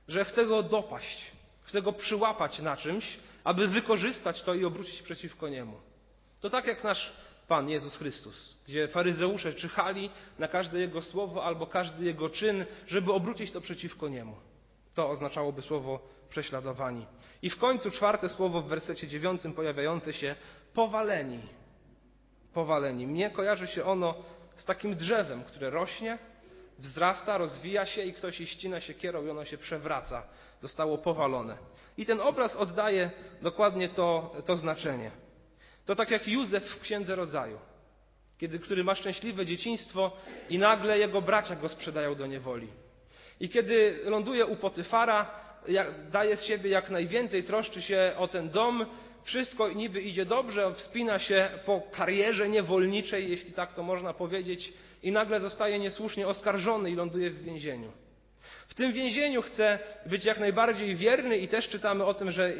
że 0.08 0.24
chce 0.24 0.46
go 0.46 0.62
dopaść, 0.62 1.32
chce 1.62 1.82
go 1.82 1.92
przyłapać 1.92 2.58
na 2.58 2.76
czymś, 2.76 3.18
aby 3.48 3.68
wykorzystać 3.68 4.42
to 4.42 4.54
i 4.54 4.64
obrócić 4.64 5.02
przeciwko 5.02 5.48
niemu. 5.48 5.76
To 6.40 6.50
tak 6.50 6.66
jak 6.66 6.84
nasz 6.84 7.12
Pan 7.46 7.68
Jezus 7.68 7.96
Chrystus, 7.96 8.56
gdzie 8.66 8.88
faryzeusze 8.88 9.52
czyhali 9.52 10.10
na 10.38 10.48
każde 10.48 10.80
Jego 10.80 11.02
słowo 11.02 11.44
albo 11.44 11.66
każdy 11.66 12.04
Jego 12.04 12.30
czyn, 12.30 12.64
żeby 12.86 13.12
obrócić 13.12 13.52
to 13.52 13.60
przeciwko 13.60 14.08
Niemu. 14.08 14.36
To 14.94 15.10
oznaczałoby 15.10 15.62
słowo 15.62 16.08
prześladowani. 16.30 17.06
I 17.42 17.50
w 17.50 17.58
końcu 17.58 17.90
czwarte 17.90 18.28
słowo 18.28 18.62
w 18.62 18.68
wersecie 18.68 19.06
dziewiątym 19.08 19.52
pojawiające 19.52 20.12
się 20.12 20.36
powaleni. 20.74 21.40
Powaleni. 22.54 23.06
Mnie 23.06 23.30
kojarzy 23.30 23.66
się 23.66 23.84
ono 23.84 24.14
z 24.56 24.64
takim 24.64 24.96
drzewem, 24.96 25.44
które 25.44 25.70
rośnie, 25.70 26.18
wzrasta, 26.78 27.38
rozwija 27.38 27.86
się 27.86 28.02
i 28.02 28.12
ktoś 28.12 28.36
ścina 28.36 28.80
się 28.80 28.94
kierą 28.94 29.26
i 29.26 29.30
ono 29.30 29.44
się 29.44 29.58
przewraca. 29.58 30.22
Zostało 30.60 30.98
powalone. 30.98 31.56
I 31.98 32.06
ten 32.06 32.20
obraz 32.20 32.56
oddaje 32.56 33.10
dokładnie 33.42 33.88
to, 33.88 34.32
to 34.44 34.56
znaczenie. 34.56 35.10
To 35.84 35.94
tak 35.94 36.10
jak 36.10 36.28
Józef 36.28 36.64
w 36.64 36.80
Księdze 36.80 37.14
Rodzaju, 37.14 37.58
kiedy, 38.38 38.58
który 38.58 38.84
ma 38.84 38.94
szczęśliwe 38.94 39.46
dzieciństwo 39.46 40.12
i 40.50 40.58
nagle 40.58 40.98
jego 40.98 41.22
bracia 41.22 41.56
go 41.56 41.68
sprzedają 41.68 42.14
do 42.14 42.26
niewoli. 42.26 42.68
I 43.40 43.48
kiedy 43.48 44.00
ląduje 44.04 44.46
u 44.46 44.56
Potyfara, 44.56 45.30
daje 46.10 46.36
z 46.36 46.42
siebie 46.44 46.70
jak 46.70 46.90
najwięcej, 46.90 47.44
troszczy 47.44 47.82
się 47.82 48.12
o 48.18 48.28
ten 48.28 48.50
dom, 48.50 48.86
wszystko 49.22 49.68
niby 49.68 50.00
idzie 50.00 50.24
dobrze, 50.24 50.74
wspina 50.74 51.18
się 51.18 51.50
po 51.66 51.82
karierze 51.92 52.48
niewolniczej, 52.48 53.30
jeśli 53.30 53.52
tak 53.52 53.74
to 53.74 53.82
można 53.82 54.14
powiedzieć, 54.14 54.72
i 55.02 55.12
nagle 55.12 55.40
zostaje 55.40 55.78
niesłusznie 55.78 56.28
oskarżony 56.28 56.90
i 56.90 56.94
ląduje 56.94 57.30
w 57.30 57.42
więzieniu. 57.42 57.92
W 58.68 58.74
tym 58.74 58.92
więzieniu 58.92 59.42
chce 59.42 59.78
być 60.06 60.24
jak 60.24 60.40
najbardziej 60.40 60.96
wierny 60.96 61.38
i 61.38 61.48
też 61.48 61.68
czytamy 61.68 62.04
o 62.04 62.14
tym, 62.14 62.30
że 62.30 62.52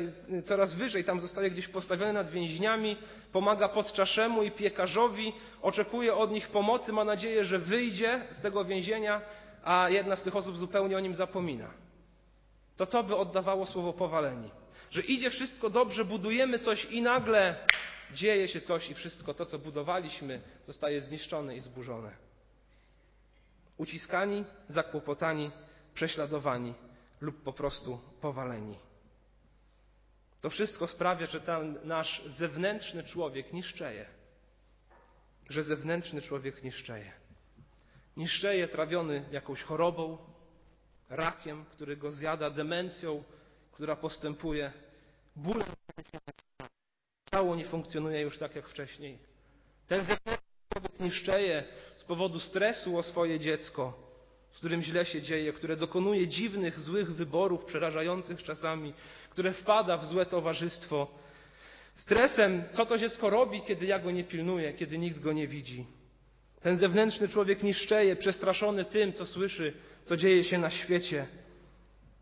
coraz 0.45 0.75
wyżej 0.75 1.05
tam 1.05 1.21
zostaje 1.21 1.50
gdzieś 1.50 1.69
postawiony 1.69 2.12
nad 2.12 2.31
więźniami, 2.31 2.97
pomaga 3.33 3.69
podczaszemu 3.69 4.43
i 4.43 4.50
piekarzowi, 4.50 5.33
oczekuje 5.62 6.15
od 6.15 6.31
nich 6.31 6.49
pomocy, 6.49 6.93
ma 6.93 7.05
nadzieję, 7.05 7.45
że 7.45 7.59
wyjdzie 7.59 8.21
z 8.31 8.41
tego 8.41 8.65
więzienia, 8.65 9.21
a 9.65 9.88
jedna 9.88 10.17
z 10.17 10.23
tych 10.23 10.37
osób 10.37 10.57
zupełnie 10.57 10.97
o 10.97 11.00
nim 11.00 11.15
zapomina. 11.15 11.71
To 12.77 12.87
to 12.87 13.03
by 13.03 13.17
oddawało 13.17 13.67
słowo 13.67 13.93
powaleni. 13.93 14.50
Że 14.91 15.03
idzie 15.03 15.31
wszystko 15.31 15.71
dobrze, 15.71 16.05
budujemy 16.05 16.59
coś 16.59 16.85
i 16.85 17.03
nagle 17.03 17.57
dzieje 18.15 18.49
się 18.49 18.61
coś 18.61 18.91
i 18.91 18.95
wszystko 18.95 19.35
to, 19.35 19.47
co 19.47 19.59
budowaliśmy, 19.59 20.41
zostaje 20.65 21.00
zniszczone 21.00 21.57
i 21.57 21.61
zburzone. 21.61 22.11
Uciskani, 23.77 24.45
zakłopotani, 24.69 25.50
prześladowani 25.99 26.75
lub 27.21 27.43
po 27.43 27.52
prostu 27.52 28.00
powaleni. 28.21 28.78
To 30.40 30.50
wszystko 30.50 30.87
sprawia, 30.87 31.26
że 31.26 31.40
ten 31.40 31.78
nasz 31.85 32.23
zewnętrzny 32.26 33.02
człowiek 33.02 33.52
niszczeje. 33.52 34.07
Że 35.49 35.62
zewnętrzny 35.62 36.23
człowiek 36.23 36.62
niszczeje. 36.62 37.12
Niszczeje 38.17 38.69
trawiony 38.69 39.25
jakąś 39.31 39.62
chorobą, 39.62 40.19
rakiem, 41.09 41.64
który 41.64 41.97
go 41.97 42.12
zjada, 42.12 42.50
demencją, 42.50 43.25
która 43.73 43.97
postępuje, 43.97 44.73
bólem. 45.37 45.73
Ciało 47.31 47.57
nie 47.57 47.64
funkcjonuje 47.64 48.21
już 48.21 48.38
tak 48.38 48.57
jak 48.57 48.69
wcześniej. 48.69 49.19
Ten 49.87 50.00
zewnętrzny 50.00 50.49
człowiek 50.73 51.00
niszczeje 51.00 51.64
z 51.97 52.05
powodu 52.05 52.40
stresu 52.40 52.99
o 52.99 53.02
swoje 53.02 53.40
dziecko, 53.40 54.08
z 54.59 54.61
którym 54.61 54.83
źle 54.83 55.07
się 55.07 55.23
dzieje, 55.23 55.53
które 55.53 55.77
dokonuje 55.77 56.29
dziwnych, 56.29 56.81
złych 56.81 57.15
wyborów, 57.15 57.65
przerażających 57.65 58.43
czasami, 58.43 58.95
które 59.31 59.53
wpada 59.53 59.97
w 59.97 60.07
złe 60.07 60.27
towarzystwo. 60.27 61.09
Stresem, 61.95 62.62
co 62.73 62.87
to 62.87 62.99
dziecko 62.99 63.31
robi, 63.31 63.62
kiedy 63.62 63.87
ja 63.87 63.99
go 63.99 64.11
nie 64.11 64.25
pilnuję, 64.25 64.73
kiedy 64.73 64.99
nikt 64.99 65.19
go 65.19 65.33
nie 65.33 65.49
widzi. 65.49 65.87
Ten 66.61 66.77
zewnętrzny 66.77 67.29
człowiek 67.29 67.62
niszczeje, 67.62 68.17
przestraszony 68.17 68.85
tym, 68.85 69.12
co 69.12 69.27
słyszy, 69.27 69.73
co 70.05 70.17
dzieje 70.17 70.45
się 70.45 70.59
na 70.59 70.71
świecie. 70.71 71.27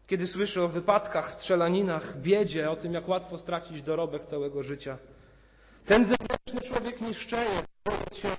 Kiedy 0.06 0.26
słyszy 0.26 0.62
o 0.62 0.68
wypadkach, 0.68 1.32
strzelaninach, 1.32 2.20
biedzie, 2.20 2.70
o 2.70 2.76
tym, 2.76 2.94
jak 2.94 3.08
łatwo 3.08 3.38
stracić 3.38 3.82
dorobek 3.82 4.24
całego 4.24 4.62
życia. 4.62 4.98
Ten 5.86 6.04
zewnętrzny 6.04 6.70
człowiek 6.70 7.00
niszczeje, 7.00 7.62
bojąc 7.84 8.16
się 8.16 8.36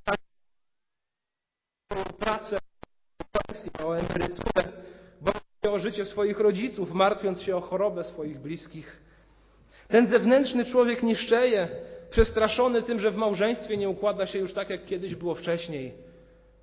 pracę, 2.19 2.57
o 3.83 3.97
emeryturę, 3.97 4.63
bojąc 5.21 5.43
się 5.63 5.71
o 5.71 5.79
życie 5.79 6.05
swoich 6.05 6.39
rodziców, 6.39 6.93
martwiąc 6.93 7.41
się 7.41 7.55
o 7.55 7.61
chorobę 7.61 8.03
swoich 8.03 8.39
bliskich. 8.39 9.01
Ten 9.87 10.07
zewnętrzny 10.07 10.65
człowiek 10.65 11.03
niszczeje, 11.03 11.67
przestraszony 12.09 12.81
tym, 12.81 12.99
że 12.99 13.11
w 13.11 13.17
małżeństwie 13.17 13.77
nie 13.77 13.89
układa 13.89 14.25
się 14.25 14.39
już 14.39 14.53
tak, 14.53 14.69
jak 14.69 14.85
kiedyś 14.85 15.15
było 15.15 15.35
wcześniej. 15.35 15.93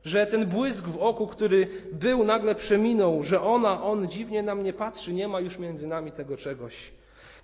Że 0.04 0.26
ten 0.26 0.46
błysk 0.46 0.84
w 0.84 0.98
oku, 0.98 1.26
który 1.26 1.68
był, 1.92 2.24
nagle 2.24 2.54
przeminął, 2.54 3.22
że 3.22 3.40
ona, 3.40 3.82
on 3.82 4.08
dziwnie 4.08 4.42
na 4.42 4.54
mnie 4.54 4.72
patrzy, 4.72 5.12
nie 5.12 5.28
ma 5.28 5.40
już 5.40 5.58
między 5.58 5.86
nami 5.86 6.12
tego 6.12 6.36
czegoś. 6.36 6.74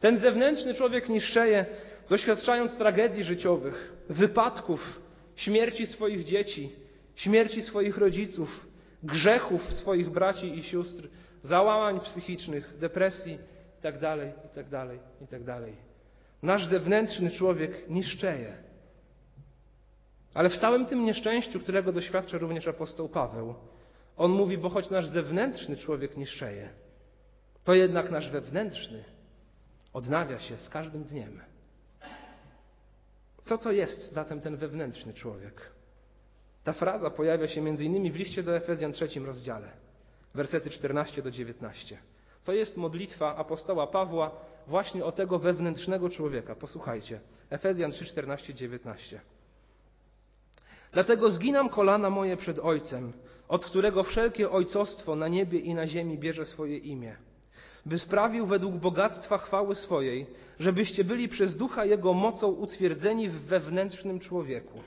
Ten 0.01 0.19
zewnętrzny 0.19 0.75
człowiek 0.75 1.09
niszczeje, 1.09 1.67
doświadczając 2.09 2.75
tragedii 2.75 3.25
życiowych, 3.25 3.93
wypadków, 4.09 5.01
śmierci 5.37 5.87
swoich 5.87 6.25
dzieci, 6.25 6.73
śmierci 7.17 7.63
swoich 7.63 7.99
rodziców, 7.99 8.70
grzechów 9.03 9.73
swoich 9.75 10.11
braci 10.11 10.59
i 10.59 10.63
sióstr, 10.63 11.09
załamań 11.43 12.01
psychicznych, 12.01 12.79
depresji 12.79 13.39
itd., 13.77 14.33
itd., 14.45 14.99
itd. 15.21 15.61
Nasz 16.43 16.67
zewnętrzny 16.67 17.31
człowiek 17.31 17.89
niszczeje. 17.89 18.57
Ale 20.35 20.49
w 20.49 20.59
całym 20.59 20.87
tym 20.87 21.05
nieszczęściu, 21.05 21.61
którego 21.61 21.93
doświadcza 21.93 22.39
również 22.39 22.69
apostoł 22.69 23.09
Paweł, 23.09 23.55
on 24.17 24.31
mówi, 24.31 24.59
bo 24.59 24.69
choć 24.69 24.91
nasz 24.91 25.07
zewnętrzny 25.07 25.77
człowiek 25.77 26.17
niszczeje, 26.17 26.69
To 27.65 27.75
jednak 27.75 28.11
nasz 28.11 28.31
wewnętrzny 28.31 29.05
odnawia 29.93 30.41
się 30.41 30.57
z 30.57 30.69
każdym 30.69 31.05
dniem. 31.05 31.41
Co 33.45 33.59
to 33.59 33.73
jest 33.73 34.13
zatem 34.13 34.41
ten 34.41 34.57
wewnętrzny 34.57 35.15
człowiek? 35.15 35.71
Ta 36.65 36.73
fraza 36.73 37.11
pojawia 37.11 37.49
się 37.49 37.61
m.in. 37.61 38.13
w 38.13 38.17
liście 38.17 38.43
do 38.43 38.57
Efezjan 38.57 38.93
trzecim 38.93 39.27
rozdziale, 39.27 39.69
wersety 40.35 40.71
14 40.71 41.23
do 41.23 41.31
19. 41.31 41.99
To 42.45 42.53
jest 42.53 42.77
modlitwa 42.77 43.37
apostoła 43.37 43.87
Pawła 43.87 44.31
właśnie 44.67 45.05
o 45.05 45.13
tego 45.13 45.39
wewnętrznego 45.39 46.09
człowieka. 46.09 46.55
Posłuchajcie. 46.55 47.21
Efezjan 47.51 47.91
3, 47.91 48.05
14, 48.05 48.55
19. 48.55 49.21
Dlatego 50.93 51.31
zginam 51.31 51.69
kolana 51.69 52.11
moje 52.11 52.37
przed 52.37 52.59
Ojcem, 52.59 53.13
od 53.49 53.65
którego 53.65 54.03
wszelkie 54.03 54.51
ojcostwo 54.51 55.17
na 55.17 55.29
niebie 55.29 55.59
i 55.59 55.75
na 55.75 55.87
ziemi 55.87 56.19
bierze 56.19 56.45
swoje 56.45 56.79
imię, 56.79 57.17
by 57.87 57.99
sprawił 57.99 58.47
według 58.47 58.75
bogactwa 58.75 59.39
chwały 59.39 59.75
swojej, 59.75 60.27
żebyście 60.59 61.05
byli 61.05 61.29
przez 61.29 61.57
ducha 61.57 61.85
Jego 61.85 62.15
mocą 62.15 62.49
utwierdzeni 62.49 63.29
w 63.29 63.45
wewnętrznym 63.45 64.21
człowieku 64.21 64.81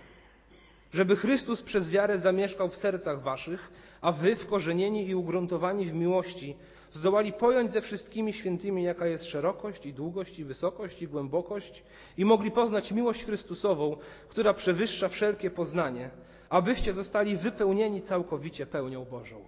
żeby 0.93 1.15
Chrystus 1.15 1.61
przez 1.61 1.89
wiarę 1.89 2.19
zamieszkał 2.19 2.69
w 2.69 2.75
sercach 2.75 3.21
waszych, 3.21 3.71
a 4.01 4.11
wy, 4.11 4.35
wkorzenieni 4.35 5.07
i 5.07 5.15
ugruntowani 5.15 5.85
w 5.85 5.93
miłości, 5.93 6.55
zdołali 6.91 7.33
pojąć 7.33 7.73
ze 7.73 7.81
wszystkimi 7.81 8.33
świętymi, 8.33 8.83
jaka 8.83 9.07
jest 9.07 9.25
szerokość 9.25 9.85
i 9.85 9.93
długość 9.93 10.39
i 10.39 10.43
wysokość 10.43 11.01
i 11.01 11.07
głębokość 11.07 11.83
i 12.17 12.25
mogli 12.25 12.51
poznać 12.51 12.91
miłość 12.91 13.25
Chrystusową, 13.25 13.97
która 14.29 14.53
przewyższa 14.53 15.09
wszelkie 15.09 15.51
poznanie, 15.51 16.09
abyście 16.49 16.93
zostali 16.93 17.37
wypełnieni 17.37 18.01
całkowicie 18.01 18.65
pełnią 18.65 19.05
Bożą. 19.05 19.41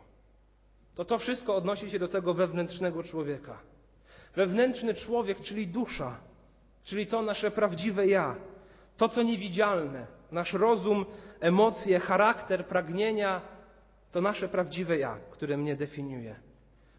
To 0.96 1.06
to 1.06 1.18
wszystko 1.18 1.56
odnosi 1.56 1.92
się 1.92 2.00
do 2.00 2.08
tego 2.08 2.34
wewnętrznego 2.34 3.04
człowieka. 3.04 3.58
Wewnętrzny 4.36 4.94
człowiek, 4.94 5.42
czyli 5.42 5.68
dusza, 5.68 6.18
czyli 6.84 7.08
to 7.08 7.22
nasze 7.22 7.52
prawdziwe 7.52 8.08
ja, 8.08 8.36
to 8.98 9.10
co 9.10 9.24
niewidzialne, 9.24 10.08
nasz 10.36 10.54
rozum, 10.54 11.06
emocje, 11.40 12.00
charakter, 12.00 12.68
pragnienia, 12.68 13.42
to 14.12 14.22
nasze 14.22 14.48
prawdziwe 14.48 14.98
ja, 14.98 15.20
które 15.32 15.58
mnie 15.58 15.76
definiuje. 15.76 16.36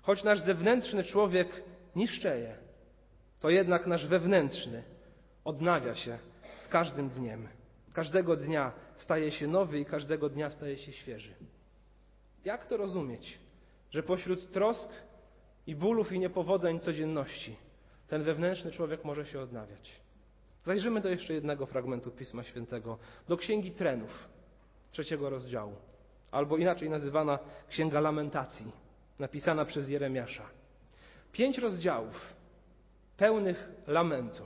Choć 0.02 0.24
nasz 0.24 0.40
zewnętrzny 0.40 1.04
człowiek 1.04 1.62
niszczeje, 1.96 2.56
to 3.40 3.50
jednak 3.50 3.86
nasz 3.86 4.06
wewnętrzny 4.06 4.82
odnawia 5.44 5.94
się 5.94 6.18
z 6.56 6.68
każdym 6.68 7.08
dniem. 7.08 7.48
Każdego 7.92 8.36
dnia 8.36 8.72
staje 8.96 9.30
się 9.30 9.46
nowy 9.46 9.80
i 9.80 9.84
każdego 9.84 10.28
dnia 10.28 10.50
staje 10.50 10.76
się 10.76 10.92
świeży. 10.92 11.34
Jak 12.44 12.66
to 12.66 12.76
rozumieć, 12.76 13.38
że 13.90 14.02
pośród 14.02 14.50
trosk 14.50 14.90
i 15.66 15.74
bólów 15.74 16.12
i 16.12 16.18
niepowodzeń 16.18 16.80
codzienności 16.80 17.56
ten 18.08 18.22
wewnętrzny 18.22 18.70
człowiek 18.70 19.04
może 19.04 19.26
się 19.26 19.40
odnawiać? 19.40 20.05
Zajrzymy 20.66 21.00
do 21.00 21.08
jeszcze 21.08 21.34
jednego 21.34 21.66
fragmentu 21.66 22.10
Pisma 22.10 22.42
Świętego, 22.42 22.98
do 23.28 23.36
Księgi 23.36 23.70
Trenów, 23.70 24.28
trzeciego 24.90 25.30
rozdziału, 25.30 25.76
albo 26.30 26.56
inaczej 26.56 26.90
nazywana 26.90 27.38
Księga 27.68 28.00
Lamentacji 28.00 28.72
napisana 29.18 29.64
przez 29.64 29.88
Jeremiasza. 29.88 30.46
Pięć 31.32 31.58
rozdziałów 31.58 32.34
pełnych 33.16 33.68
lamentu. 33.86 34.42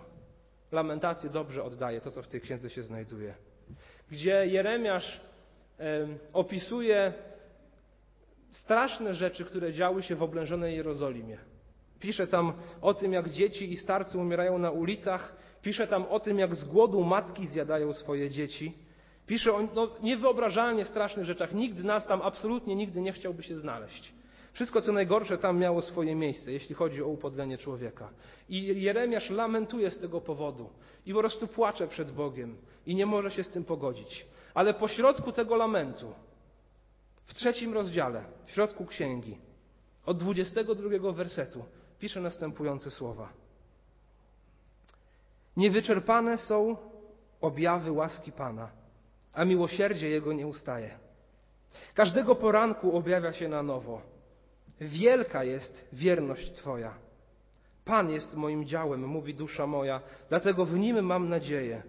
Lamentację 0.72 1.30
dobrze 1.30 1.62
oddaje 1.62 2.00
to, 2.00 2.10
co 2.10 2.22
w 2.22 2.28
tej 2.28 2.40
księdze 2.40 2.70
się 2.70 2.82
znajduje. 2.82 3.34
Gdzie 4.10 4.46
Jeremiasz 4.46 5.20
opisuje 6.32 7.12
straszne 8.50 9.14
rzeczy, 9.14 9.44
które 9.44 9.72
działy 9.72 10.02
się 10.02 10.16
w 10.16 10.22
oblężonej 10.22 10.76
Jerozolimie. 10.76 11.38
Pisze 12.00 12.26
tam 12.26 12.52
o 12.80 12.94
tym, 12.94 13.12
jak 13.12 13.30
dzieci 13.30 13.72
i 13.72 13.76
starcy 13.76 14.18
umierają 14.18 14.58
na 14.58 14.70
ulicach. 14.70 15.36
Pisze 15.62 15.86
tam 15.86 16.04
o 16.06 16.20
tym, 16.20 16.38
jak 16.38 16.54
z 16.54 16.64
głodu 16.64 17.04
matki 17.04 17.48
zjadają 17.48 17.92
swoje 17.92 18.30
dzieci. 18.30 18.72
Pisze 19.26 19.52
o 19.54 19.62
no, 19.74 19.88
niewyobrażalnie 20.02 20.84
strasznych 20.84 21.24
rzeczach. 21.24 21.54
Nikt 21.54 21.76
z 21.76 21.84
nas 21.84 22.06
tam 22.06 22.22
absolutnie 22.22 22.76
nigdy 22.76 23.00
nie 23.00 23.12
chciałby 23.12 23.42
się 23.42 23.56
znaleźć. 23.56 24.12
Wszystko, 24.52 24.80
co 24.80 24.92
najgorsze, 24.92 25.38
tam 25.38 25.58
miało 25.58 25.82
swoje 25.82 26.14
miejsce, 26.14 26.52
jeśli 26.52 26.74
chodzi 26.74 27.02
o 27.02 27.06
upodlenie 27.06 27.58
człowieka. 27.58 28.10
I 28.48 28.82
Jeremiasz 28.82 29.30
lamentuje 29.30 29.90
z 29.90 29.98
tego 29.98 30.20
powodu 30.20 30.70
i 31.06 31.12
po 31.12 31.20
prostu 31.20 31.46
płacze 31.46 31.88
przed 31.88 32.10
Bogiem 32.10 32.56
i 32.86 32.94
nie 32.94 33.06
może 33.06 33.30
się 33.30 33.44
z 33.44 33.50
tym 33.50 33.64
pogodzić. 33.64 34.26
Ale 34.54 34.74
po 34.74 34.88
środku 34.88 35.32
tego 35.32 35.56
lamentu, 35.56 36.12
w 37.24 37.34
trzecim 37.34 37.74
rozdziale, 37.74 38.24
w 38.46 38.50
środku 38.50 38.86
księgi, 38.86 39.38
od 40.06 40.18
22 40.18 41.12
wersetu, 41.12 41.64
pisze 41.98 42.20
następujące 42.20 42.90
słowa. 42.90 43.39
Niewyczerpane 45.56 46.36
są 46.36 46.76
objawy 47.40 47.92
łaski 47.92 48.32
Pana, 48.32 48.70
a 49.32 49.44
miłosierdzie 49.44 50.08
Jego 50.08 50.32
nie 50.32 50.46
ustaje. 50.46 50.98
Każdego 51.94 52.34
poranku 52.34 52.96
objawia 52.96 53.32
się 53.32 53.48
na 53.48 53.62
nowo. 53.62 54.02
Wielka 54.80 55.44
jest 55.44 55.88
wierność 55.92 56.52
Twoja. 56.52 56.94
Pan 57.84 58.10
jest 58.10 58.34
moim 58.34 58.64
działem, 58.64 59.06
mówi 59.06 59.34
dusza 59.34 59.66
moja, 59.66 60.00
dlatego 60.28 60.64
w 60.64 60.78
nim 60.78 61.02
mam 61.02 61.28
nadzieję. 61.28 61.82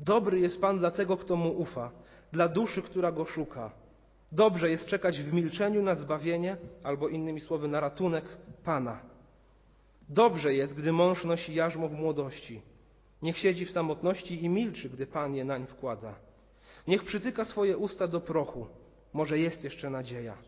Dobry 0.00 0.40
jest 0.40 0.60
Pan 0.60 0.78
dla 0.78 0.90
tego, 0.90 1.16
kto 1.16 1.36
mu 1.36 1.50
ufa, 1.50 1.90
dla 2.32 2.48
duszy, 2.48 2.82
która 2.82 3.12
go 3.12 3.24
szuka. 3.24 3.70
Dobrze 4.32 4.70
jest 4.70 4.86
czekać 4.86 5.22
w 5.22 5.32
milczeniu 5.32 5.82
na 5.82 5.94
zbawienie, 5.94 6.56
albo 6.82 7.08
innymi 7.08 7.40
słowy 7.40 7.68
na 7.68 7.80
ratunek 7.80 8.24
Pana. 8.64 9.00
Dobrze 10.08 10.54
jest, 10.54 10.74
gdy 10.74 10.92
mąż 10.92 11.24
nosi 11.24 11.54
jarzmo 11.54 11.88
w 11.88 11.92
młodości. 11.92 12.62
Niech 13.22 13.38
siedzi 13.38 13.66
w 13.66 13.70
samotności 13.70 14.44
i 14.44 14.48
milczy, 14.48 14.90
gdy 14.90 15.06
Pan 15.06 15.34
je 15.34 15.44
nań 15.44 15.66
wkłada. 15.66 16.14
Niech 16.88 17.04
przytyka 17.04 17.44
swoje 17.44 17.76
usta 17.76 18.08
do 18.08 18.20
prochu, 18.20 18.66
może 19.12 19.38
jest 19.38 19.64
jeszcze 19.64 19.90
nadzieja. 19.90 20.38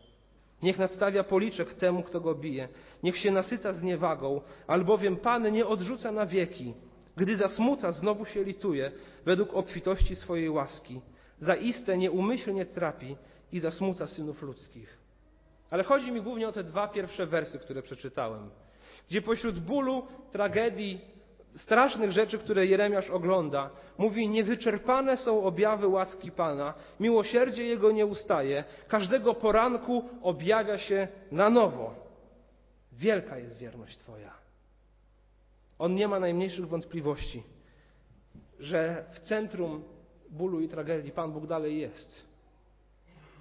Niech 0.63 0.79
nadstawia 0.79 1.23
policzek 1.23 1.73
temu, 1.73 2.03
kto 2.03 2.21
go 2.21 2.35
bije. 2.35 2.67
Niech 3.03 3.17
się 3.17 3.31
nasyca 3.31 3.73
zniewagą, 3.73 4.41
albowiem 4.67 5.17
Pan 5.17 5.51
nie 5.51 5.67
odrzuca 5.67 6.11
na 6.11 6.25
wieki. 6.25 6.73
Gdy 7.17 7.37
zasmuca, 7.37 7.91
znowu 7.91 8.25
się 8.25 8.43
lituje, 8.43 8.91
według 9.25 9.53
obfitości 9.53 10.15
swojej 10.15 10.49
łaski. 10.49 11.01
Zaiste 11.39 11.97
nieumyślnie 11.97 12.65
trapi 12.65 13.15
i 13.51 13.59
zasmuca 13.59 14.07
synów 14.07 14.41
ludzkich. 14.41 14.97
Ale 15.69 15.83
chodzi 15.83 16.11
mi 16.11 16.21
głównie 16.21 16.47
o 16.47 16.51
te 16.51 16.63
dwa 16.63 16.87
pierwsze 16.87 17.25
wersy, 17.25 17.59
które 17.59 17.81
przeczytałem, 17.81 18.49
gdzie 19.09 19.21
pośród 19.21 19.59
bólu, 19.59 20.07
tragedii, 20.31 21.01
strasznych 21.55 22.11
rzeczy, 22.11 22.37
które 22.37 22.65
Jeremiasz 22.65 23.09
ogląda. 23.09 23.69
Mówi, 23.97 24.29
niewyczerpane 24.29 25.17
są 25.17 25.43
objawy 25.43 25.87
łaski 25.87 26.31
Pana, 26.31 26.73
miłosierdzie 26.99 27.63
Jego 27.63 27.91
nie 27.91 28.05
ustaje, 28.05 28.63
każdego 28.87 29.33
poranku 29.33 30.03
objawia 30.21 30.77
się 30.77 31.07
na 31.31 31.49
nowo. 31.49 31.95
Wielka 32.91 33.37
jest 33.37 33.57
wierność 33.57 33.97
Twoja. 33.97 34.33
On 35.79 35.95
nie 35.95 36.07
ma 36.07 36.19
najmniejszych 36.19 36.67
wątpliwości, 36.67 37.43
że 38.59 39.05
w 39.11 39.19
centrum 39.19 39.83
bólu 40.29 40.61
i 40.61 40.67
tragedii 40.67 41.11
Pan 41.11 41.31
Bóg 41.31 41.47
dalej 41.47 41.79
jest. 41.79 42.27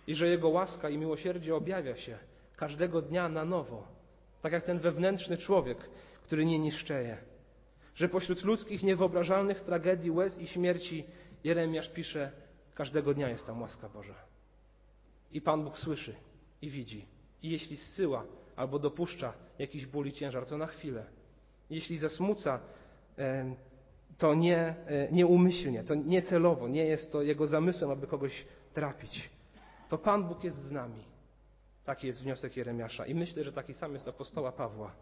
I 0.06 0.14
że 0.14 0.28
Jego 0.28 0.48
łaska 0.48 0.88
i 0.88 0.98
miłosierdzie 0.98 1.54
objawia 1.54 1.96
się 1.96 2.18
każdego 2.56 3.02
dnia 3.02 3.28
na 3.28 3.44
nowo. 3.44 3.82
Tak 4.42 4.52
jak 4.52 4.62
ten 4.62 4.78
wewnętrzny 4.78 5.36
człowiek, 5.36 5.78
który 6.22 6.44
nie 6.44 6.58
niszczeje 6.58 7.16
że 7.96 8.08
pośród 8.08 8.44
ludzkich 8.44 8.82
niewyobrażalnych 8.82 9.60
tragedii, 9.60 10.10
łez 10.10 10.38
i 10.38 10.46
śmierci 10.46 11.04
Jeremiasz 11.44 11.88
pisze, 11.88 12.32
każdego 12.74 13.14
dnia 13.14 13.28
jest 13.28 13.46
tam 13.46 13.62
łaska 13.62 13.88
Boża. 13.88 14.14
I 15.32 15.40
Pan 15.40 15.64
Bóg 15.64 15.78
słyszy 15.78 16.14
i 16.62 16.70
widzi. 16.70 17.06
I 17.42 17.50
jeśli 17.50 17.76
zsyła 17.76 18.24
albo 18.56 18.78
dopuszcza 18.78 19.32
jakiś 19.58 19.86
ból 19.86 20.06
i 20.06 20.12
ciężar, 20.12 20.46
to 20.46 20.58
na 20.58 20.66
chwilę. 20.66 21.06
Jeśli 21.70 21.98
zasmuca, 21.98 22.60
to 24.18 24.34
nie, 24.34 24.58
e, 24.58 25.12
nieumyślnie, 25.12 25.84
to 25.84 25.94
niecelowo, 25.94 26.68
nie 26.68 26.84
jest 26.84 27.12
to 27.12 27.22
jego 27.22 27.46
zamysłem, 27.46 27.90
aby 27.90 28.06
kogoś 28.06 28.46
trapić. 28.72 29.30
To 29.88 29.98
Pan 29.98 30.24
Bóg 30.24 30.44
jest 30.44 30.56
z 30.56 30.70
nami. 30.70 31.04
Taki 31.84 32.06
jest 32.06 32.22
wniosek 32.22 32.56
Jeremiasza. 32.56 33.06
I 33.06 33.14
myślę, 33.14 33.44
że 33.44 33.52
taki 33.52 33.74
sam 33.74 33.94
jest 33.94 34.08
apostoła 34.08 34.52
Pawła, 34.52 34.92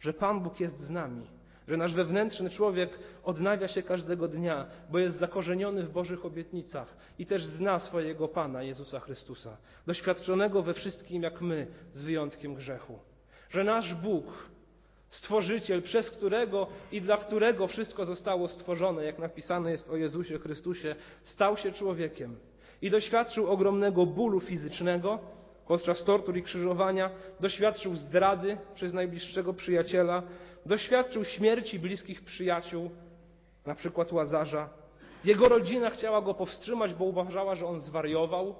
że 0.00 0.12
Pan 0.12 0.40
Bóg 0.40 0.60
jest 0.60 0.78
z 0.78 0.90
nami 0.90 1.26
że 1.72 1.76
nasz 1.76 1.94
wewnętrzny 1.94 2.50
człowiek 2.50 2.98
odnawia 3.24 3.68
się 3.68 3.82
każdego 3.82 4.28
dnia, 4.28 4.66
bo 4.90 4.98
jest 4.98 5.16
zakorzeniony 5.16 5.82
w 5.82 5.92
Bożych 5.92 6.24
obietnicach 6.24 6.96
i 7.18 7.26
też 7.26 7.44
zna 7.44 7.78
swojego 7.78 8.28
Pana, 8.28 8.62
Jezusa 8.62 9.00
Chrystusa, 9.00 9.56
doświadczonego 9.86 10.62
we 10.62 10.74
wszystkim 10.74 11.22
jak 11.22 11.40
my, 11.40 11.66
z 11.92 12.02
wyjątkiem 12.02 12.54
grzechu. 12.54 12.98
Że 13.50 13.64
nasz 13.64 13.94
Bóg, 13.94 14.24
Stworzyciel, 15.08 15.82
przez 15.82 16.10
którego 16.10 16.66
i 16.92 17.00
dla 17.00 17.16
którego 17.16 17.66
wszystko 17.66 18.06
zostało 18.06 18.48
stworzone, 18.48 19.04
jak 19.04 19.18
napisane 19.18 19.70
jest 19.70 19.90
o 19.90 19.96
Jezusie 19.96 20.38
Chrystusie, 20.38 20.96
stał 21.22 21.56
się 21.56 21.72
człowiekiem 21.72 22.36
i 22.82 22.90
doświadczył 22.90 23.46
ogromnego 23.46 24.06
bólu 24.06 24.40
fizycznego, 24.40 25.18
podczas 25.66 26.04
tortur 26.04 26.36
i 26.36 26.42
krzyżowania, 26.42 27.10
doświadczył 27.40 27.96
zdrady 27.96 28.58
przez 28.74 28.92
najbliższego 28.92 29.54
przyjaciela, 29.54 30.22
doświadczył 30.66 31.24
śmierci 31.24 31.78
bliskich 31.78 32.24
przyjaciół, 32.24 32.90
na 33.66 33.74
przykład 33.74 34.12
Łazarza. 34.12 34.70
Jego 35.24 35.48
rodzina 35.48 35.90
chciała 35.90 36.22
go 36.22 36.34
powstrzymać, 36.34 36.94
bo 36.94 37.04
uważała, 37.04 37.54
że 37.54 37.66
on 37.66 37.80
zwariował. 37.80 38.54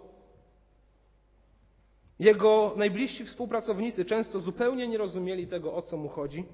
Jego 2.19 2.75
najbliżsi 2.77 3.25
współpracownicy 3.25 4.05
często 4.05 4.41
zupełnie 4.41 4.89
nie 4.89 4.99
rozumieli 4.99 5.47
tego, 5.47 5.75
o 5.75 5.83
co 5.83 5.97
mu 5.97 6.09
chodzi. 6.09 6.45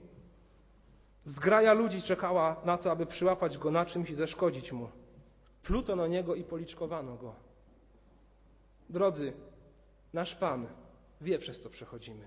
Zgraja 1.25 1.73
ludzi 1.73 2.03
czekała 2.03 2.61
na 2.65 2.79
to, 2.79 2.91
aby 2.91 3.07
przyłapać 3.07 3.59
go 3.59 3.71
na 3.71 3.87
czymś 3.87 4.11
i 4.11 4.15
zeszkodzić 4.15 4.73
mu. 4.73 4.89
Pluto 5.63 5.97
na 5.97 6.07
niego 6.07 6.35
i 6.35 6.45
policzkowano 6.45 7.17
go. 7.17 7.35
Drodzy, 8.91 9.33
nasz 10.13 10.35
Pan 10.35 10.67
wie, 11.21 11.39
przez 11.39 11.61
co 11.63 11.71
przechodzimy. 11.71 12.25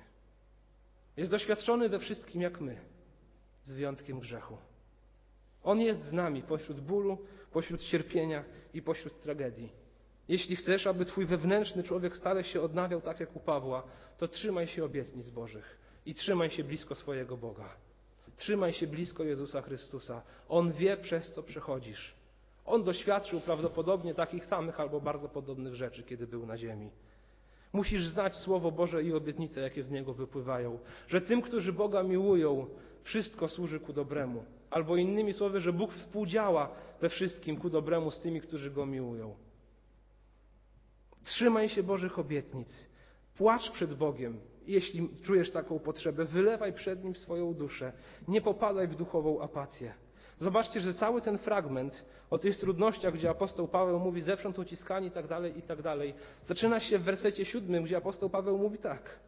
Jest 1.18 1.32
doświadczony 1.32 1.90
we 1.90 2.00
wszystkim 2.00 2.42
jak 2.42 2.62
my, 2.62 2.82
z 3.64 3.74
wyjątkiem 3.74 4.20
grzechu. 4.20 4.58
On 5.64 5.80
jest 5.80 6.02
z 6.02 6.14
nami 6.14 6.42
pośród 6.42 6.80
bólu, 6.82 7.18
pośród 7.52 7.82
cierpienia 7.82 8.44
i 8.74 8.82
pośród 8.82 9.20
tragedii. 9.20 9.70
Jeśli 10.28 10.56
chcesz, 10.56 10.88
aby 10.88 11.06
Twój 11.06 11.26
wewnętrzny 11.26 11.84
człowiek 11.84 12.18
stale 12.18 12.44
się 12.44 12.62
odnawiał 12.62 13.02
tak 13.02 13.20
jak 13.20 13.36
u 13.36 13.40
Pawła, 13.40 13.84
to 14.18 14.28
trzymaj 14.28 14.68
się 14.68 14.86
obietnic 14.86 15.30
Bożych 15.30 15.78
i 16.06 16.16
trzymaj 16.16 16.50
się 16.50 16.64
blisko 16.64 16.96
swojego 16.96 17.38
Boga. 17.38 17.70
Trzymaj 18.36 18.74
się 18.74 18.88
blisko 18.88 19.24
Jezusa 19.24 19.62
Chrystusa. 19.62 20.22
On 20.50 20.72
wie, 20.72 20.98
przez 20.98 21.32
co 21.32 21.44
przechodzisz. 21.44 22.16
On 22.66 22.84
doświadczył 22.84 23.42
prawdopodobnie 23.42 24.14
takich 24.14 24.46
samych 24.46 24.80
albo 24.80 25.02
bardzo 25.02 25.30
podobnych 25.30 25.76
rzeczy, 25.76 26.04
kiedy 26.04 26.28
był 26.28 26.46
na 26.46 26.58
ziemi. 26.58 26.92
Musisz 27.74 28.08
znać 28.08 28.36
Słowo 28.36 28.72
Boże 28.72 29.04
i 29.04 29.14
obietnice, 29.14 29.62
jakie 29.62 29.84
z 29.84 29.92
niego 29.92 30.14
wypływają, 30.14 30.80
że 31.08 31.22
tym, 31.22 31.42
którzy 31.42 31.74
Boga 31.74 32.04
miłują, 32.04 32.68
wszystko 33.04 33.48
służy 33.48 33.80
ku 33.80 33.94
dobremu. 33.94 34.46
Albo 34.70 34.98
innymi 34.98 35.34
słowy, 35.34 35.60
że 35.60 35.74
Bóg 35.74 35.94
współdziała 35.94 36.70
we 37.02 37.10
wszystkim 37.10 37.58
ku 37.58 37.70
dobremu 37.70 38.12
z 38.12 38.20
tymi, 38.20 38.42
którzy 38.42 38.72
Go 38.72 38.86
miłują. 38.86 39.36
Trzymaj 41.24 41.70
się 41.70 41.84
Bożych 41.84 42.20
obietnic. 42.20 42.90
Płacz 43.38 43.72
przed 43.72 43.94
Bogiem, 43.94 44.40
jeśli 44.68 45.10
czujesz 45.24 45.52
taką 45.52 45.80
potrzebę. 45.80 46.26
Wylewaj 46.26 46.74
przed 46.74 47.04
Nim 47.04 47.16
swoją 47.16 47.54
duszę. 47.54 47.94
Nie 48.28 48.42
popadaj 48.42 48.88
w 48.88 48.96
duchową 48.96 49.42
apatię. 49.42 49.94
Zobaczcie, 50.40 50.80
że 50.80 50.94
cały 50.94 51.22
ten 51.22 51.38
fragment 51.38 52.06
o 52.30 52.38
tych 52.38 52.58
trudnościach, 52.58 53.14
gdzie 53.14 53.30
apostoł 53.30 53.68
Paweł 53.68 54.00
mówi 54.00 54.22
zewsząd 54.22 54.60
uciskani 54.60 55.08
i 55.08 55.12
tak 55.12 55.28
dalej, 55.28 55.58
i 55.58 55.62
tak 55.62 55.82
dalej, 55.82 56.14
zaczyna 56.44 56.80
się 56.80 57.00
w 57.00 57.04
wersecie 57.04 57.46
siódmym, 57.46 57.84
gdzie 57.84 57.98
apostoł 57.98 58.30
Paweł 58.30 58.58
mówi 58.58 58.78
tak. 58.78 59.20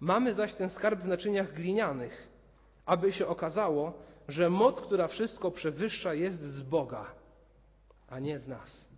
Mamy 0.00 0.34
zaś 0.34 0.54
ten 0.54 0.68
skarb 0.68 1.00
w 1.00 1.06
naczyniach 1.06 1.54
glinianych, 1.54 2.28
aby 2.86 3.12
się 3.12 3.26
okazało, 3.26 3.92
że 4.28 4.50
moc, 4.50 4.80
która 4.80 5.08
wszystko 5.08 5.50
przewyższa, 5.50 6.14
jest 6.14 6.40
z 6.40 6.62
Boga, 6.62 7.06
a 8.08 8.18
nie 8.18 8.38
z 8.38 8.48
nas. 8.48 8.88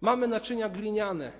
Mamy 0.00 0.28
naczynia 0.28 0.68
gliniane, 0.68 1.32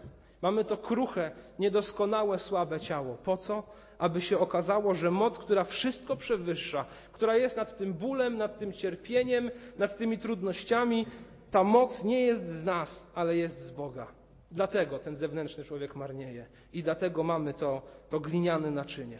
mamy 0.43 0.65
to 0.65 0.77
kruche, 0.77 1.31
niedoskonałe, 1.59 2.39
słabe 2.39 2.81
ciało. 2.81 3.15
Po 3.15 3.37
co? 3.37 3.63
Aby 3.99 4.21
się 4.21 4.39
okazało, 4.39 4.95
że 4.95 5.11
moc, 5.11 5.39
która 5.39 5.65
wszystko 5.65 6.17
przewyższa, 6.17 6.85
która 7.13 7.37
jest 7.37 7.57
nad 7.57 7.77
tym 7.77 7.95
bólem, 7.95 8.39
nad 8.39 8.59
tym 8.59 8.73
cierpieniem, 8.73 9.51
nad 9.79 9.97
tymi 9.97 10.19
trudnościami, 10.19 11.07
ta 11.51 11.65
moc 11.65 12.05
nie 12.05 12.21
jest 12.21 12.47
z 12.47 12.65
nas, 12.65 13.07
ale 13.15 13.37
jest 13.37 13.59
z 13.59 13.71
Boga. 13.71 14.07
Dlatego 14.51 14.99
ten 14.99 15.17
zewnętrzny 15.17 15.65
człowiek 15.65 15.97
marnieje 15.97 16.47
i 16.73 16.83
dlatego 16.83 17.23
mamy 17.23 17.55
to, 17.55 17.83
to 18.09 18.21
gliniane 18.21 18.71
naczynie. 18.71 19.19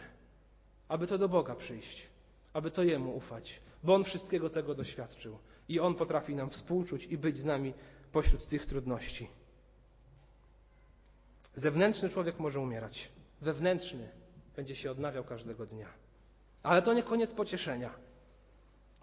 Aby 0.91 1.07
to 1.07 1.17
do 1.17 1.29
Boga 1.29 1.55
przyjść, 1.55 2.07
aby 2.53 2.71
to 2.71 2.83
Jemu 2.83 3.15
ufać, 3.15 3.59
bo 3.83 3.95
On 3.95 4.03
wszystkiego 4.03 4.49
tego 4.49 4.75
doświadczył 4.75 5.37
i 5.69 5.79
On 5.79 5.95
potrafi 5.95 6.35
nam 6.35 6.49
współczuć 6.49 7.05
i 7.05 7.17
być 7.17 7.37
z 7.37 7.45
nami 7.45 7.73
pośród 8.11 8.47
tych 8.47 8.65
trudności. 8.65 9.27
Zewnętrzny 11.55 12.09
człowiek 12.09 12.39
może 12.39 12.59
umierać, 12.59 13.09
wewnętrzny 13.41 14.09
będzie 14.55 14.75
się 14.75 14.91
odnawiał 14.91 15.23
każdego 15.23 15.65
dnia. 15.65 15.87
Ale 16.63 16.81
to 16.81 16.93
nie 16.93 17.03
koniec 17.03 17.33
pocieszenia. 17.33 17.93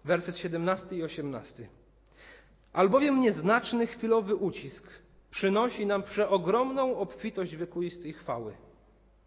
Werset 0.05 0.37
17 0.37 0.95
i 0.95 1.03
18. 1.03 1.69
Albowiem 2.73 3.21
nieznaczny 3.21 3.87
chwilowy 3.87 4.35
ucisk 4.35 4.87
przynosi 5.31 5.85
nam 5.85 6.03
przeogromną 6.03 6.97
obfitość 6.97 7.55
wiekuistej 7.55 8.13
chwały. 8.13 8.53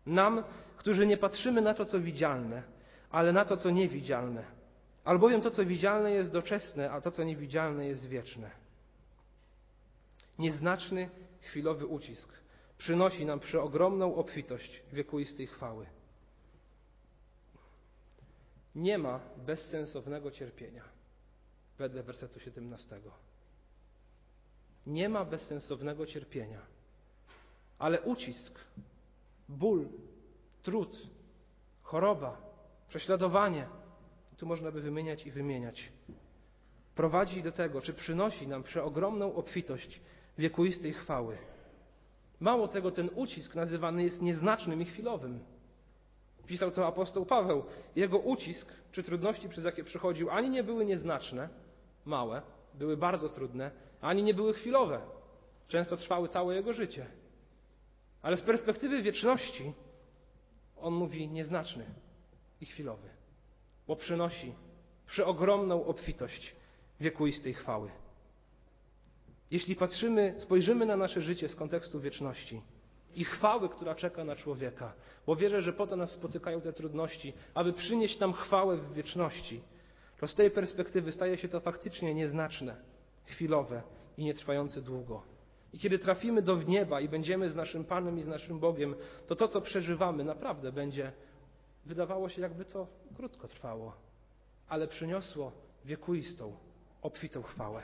Nam, 0.07 0.45
którzy 0.83 1.07
nie 1.07 1.17
patrzymy 1.17 1.61
na 1.63 1.75
to, 1.75 1.85
co 1.85 2.01
widzialne, 2.01 2.63
ale 3.11 3.33
na 3.33 3.45
to, 3.45 3.57
co 3.57 3.71
niewidzialne. 3.71 4.45
Albowiem 5.05 5.41
to, 5.41 5.51
co 5.51 5.67
widzialne, 5.67 6.11
jest 6.11 6.33
doczesne, 6.33 6.91
a 6.91 7.01
to, 7.01 7.11
co 7.11 7.25
niewidzialne, 7.25 7.87
jest 7.87 8.07
wieczne. 8.07 8.51
Nieznaczny 10.39 11.11
chwilowy 11.41 11.87
ucisk 11.87 12.29
przynosi 12.79 13.27
nam 13.27 13.41
przeogromną 13.41 14.15
obfitość 14.15 14.83
wiekuistej 14.93 15.47
chwały. 15.47 15.87
Nie 18.75 18.99
ma 18.99 19.21
bezsensownego 19.37 20.31
cierpienia, 20.31 20.85
wedle 21.79 22.03
wersetu 22.03 22.41
17. 22.41 23.01
Nie 24.87 25.09
ma 25.09 25.25
bezsensownego 25.25 26.07
cierpienia, 26.07 26.61
ale 27.79 28.01
ucisk, 28.01 28.59
ból, 29.49 29.89
trud, 30.63 31.07
choroba, 31.83 32.37
prześladowanie, 32.89 33.67
tu 34.37 34.47
można 34.47 34.73
by 34.73 34.81
wymieniać 34.81 35.27
i 35.27 35.31
wymieniać, 35.31 35.93
prowadzi 36.95 37.43
do 37.43 37.53
tego, 37.53 37.81
czy 37.81 37.95
przynosi 37.95 38.49
nam 38.49 38.63
przeogromną 38.63 39.35
obfitość 39.35 40.01
wiekuistej 40.39 40.93
chwały. 40.93 41.39
Mało 42.41 42.69
tego, 42.69 42.91
ten 42.91 43.11
ucisk 43.15 43.55
nazywany 43.55 44.03
jest 44.03 44.23
nieznacznym 44.23 44.83
i 44.83 44.85
chwilowym. 44.85 45.41
Pisał 46.47 46.71
to 46.71 46.87
apostoł 46.87 47.27
Paweł. 47.27 47.65
Jego 47.97 48.19
ucisk 48.19 48.73
czy 48.93 49.03
trudności, 49.03 49.49
przez 49.49 49.65
jakie 49.65 49.85
przechodził, 49.85 50.31
ani 50.31 50.51
nie 50.51 50.63
były 50.63 50.85
nieznaczne, 50.85 51.49
małe, 52.05 52.43
były 52.75 52.97
bardzo 52.97 53.29
trudne, 53.29 53.71
ani 54.01 54.23
nie 54.23 54.35
były 54.35 54.55
chwilowe. 54.55 55.01
Często 55.69 55.97
trwały 55.97 56.29
całe 56.29 56.55
jego 56.55 56.73
życie. 56.73 57.07
Ale 58.23 58.37
z 58.37 58.43
perspektywy 58.43 59.03
wieczności 59.03 59.73
on 60.83 60.95
mówi 60.95 61.29
nieznaczny 61.29 61.85
i 62.61 62.67
chwilowy, 62.67 63.09
bo 63.87 63.97
przynosi 63.97 64.55
przeogromną 65.07 65.85
obfitość 65.85 66.57
wiekuistej 67.01 67.55
chwały. 67.55 67.91
Jeśli 69.51 69.77
patrzymy, 69.77 70.35
spojrzymy 70.39 70.87
na 70.87 70.97
nasze 70.97 71.21
życie 71.21 71.49
z 71.49 71.55
kontekstu 71.57 72.01
wieczności 72.01 72.63
i 73.15 73.25
chwały, 73.25 73.69
która 73.69 73.95
czeka 73.95 74.25
na 74.25 74.37
człowieka, 74.37 74.95
bo 75.27 75.37
wierzę, 75.37 75.63
że 75.63 75.73
po 75.73 75.87
to 75.87 75.97
nas 75.97 76.11
spotykają 76.11 76.61
te 76.61 76.73
trudności, 76.73 77.33
aby 77.55 77.73
przynieść 77.73 78.19
nam 78.19 78.33
chwałę 78.33 78.77
w 78.77 78.95
wieczności, 78.95 79.63
to 80.21 80.29
z 80.29 80.35
tej 80.35 80.51
perspektywy 80.51 81.13
staje 81.13 81.39
się 81.39 81.49
to 81.49 81.61
faktycznie 81.61 82.15
nieznaczne, 82.15 82.77
chwilowe 83.25 83.83
i 84.17 84.25
nietrwające 84.25 84.83
długo. 84.83 85.32
I 85.73 85.79
kiedy 85.79 85.99
trafimy 85.99 86.43
do 86.43 86.63
nieba 86.63 87.01
i 87.01 87.09
będziemy 87.09 87.51
z 87.51 87.57
naszym 87.57 87.85
Panem 87.85 88.19
i 88.19 88.23
z 88.23 88.29
naszym 88.29 88.59
Bogiem, 88.59 88.95
to 89.27 89.37
to, 89.37 89.49
co 89.49 89.61
przeżywamy, 89.61 90.25
naprawdę 90.25 90.73
będzie 90.73 91.13
wydawało 91.87 92.29
się, 92.29 92.43
jakby 92.43 92.65
to 92.65 92.87
krótko 93.17 93.49
trwało, 93.49 93.97
ale 94.69 94.89
przyniosło 94.89 95.53
wiekuistą, 95.85 96.57
obfitą 97.03 97.43
chwałę. 97.43 97.83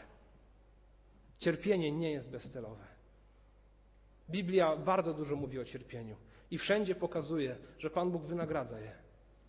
Cierpienie 1.38 1.92
nie 1.92 2.12
jest 2.12 2.30
bezcelowe. 2.30 2.84
Biblia 4.30 4.76
bardzo 4.76 5.14
dużo 5.14 5.36
mówi 5.36 5.58
o 5.58 5.64
cierpieniu 5.64 6.16
i 6.50 6.58
wszędzie 6.58 6.94
pokazuje, 6.94 7.56
że 7.78 7.90
Pan 7.90 8.10
Bóg 8.10 8.22
wynagradza 8.22 8.80
je, 8.80 8.92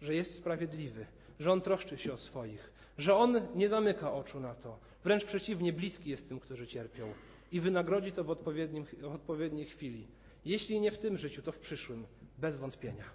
że 0.01 0.15
jest 0.15 0.35
sprawiedliwy, 0.35 1.05
że 1.39 1.51
On 1.51 1.61
troszczy 1.61 1.97
się 1.97 2.13
o 2.13 2.17
swoich, 2.17 2.71
że 2.97 3.15
On 3.15 3.47
nie 3.55 3.69
zamyka 3.69 4.13
oczu 4.13 4.39
na 4.39 4.55
to. 4.55 4.79
Wręcz 5.03 5.25
przeciwnie, 5.25 5.73
bliski 5.73 6.09
jest 6.09 6.29
tym, 6.29 6.39
którzy 6.39 6.67
cierpią 6.67 7.13
i 7.51 7.59
wynagrodzi 7.59 8.11
to 8.11 8.23
w, 8.23 8.27
w 8.27 9.05
odpowiedniej 9.05 9.65
chwili. 9.65 10.07
Jeśli 10.45 10.79
nie 10.79 10.91
w 10.91 10.97
tym 10.97 11.17
życiu, 11.17 11.41
to 11.41 11.51
w 11.51 11.59
przyszłym, 11.59 12.05
bez 12.37 12.57
wątpienia. 12.57 13.05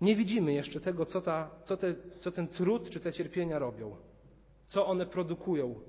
Nie 0.00 0.16
widzimy 0.16 0.52
jeszcze 0.52 0.80
tego, 0.80 1.06
co, 1.06 1.20
ta, 1.20 1.50
co, 1.64 1.76
te, 1.76 1.94
co 2.20 2.30
ten 2.30 2.48
trud 2.48 2.90
czy 2.90 3.00
te 3.00 3.12
cierpienia 3.12 3.58
robią, 3.58 3.96
co 4.66 4.86
one 4.86 5.06
produkują 5.06 5.80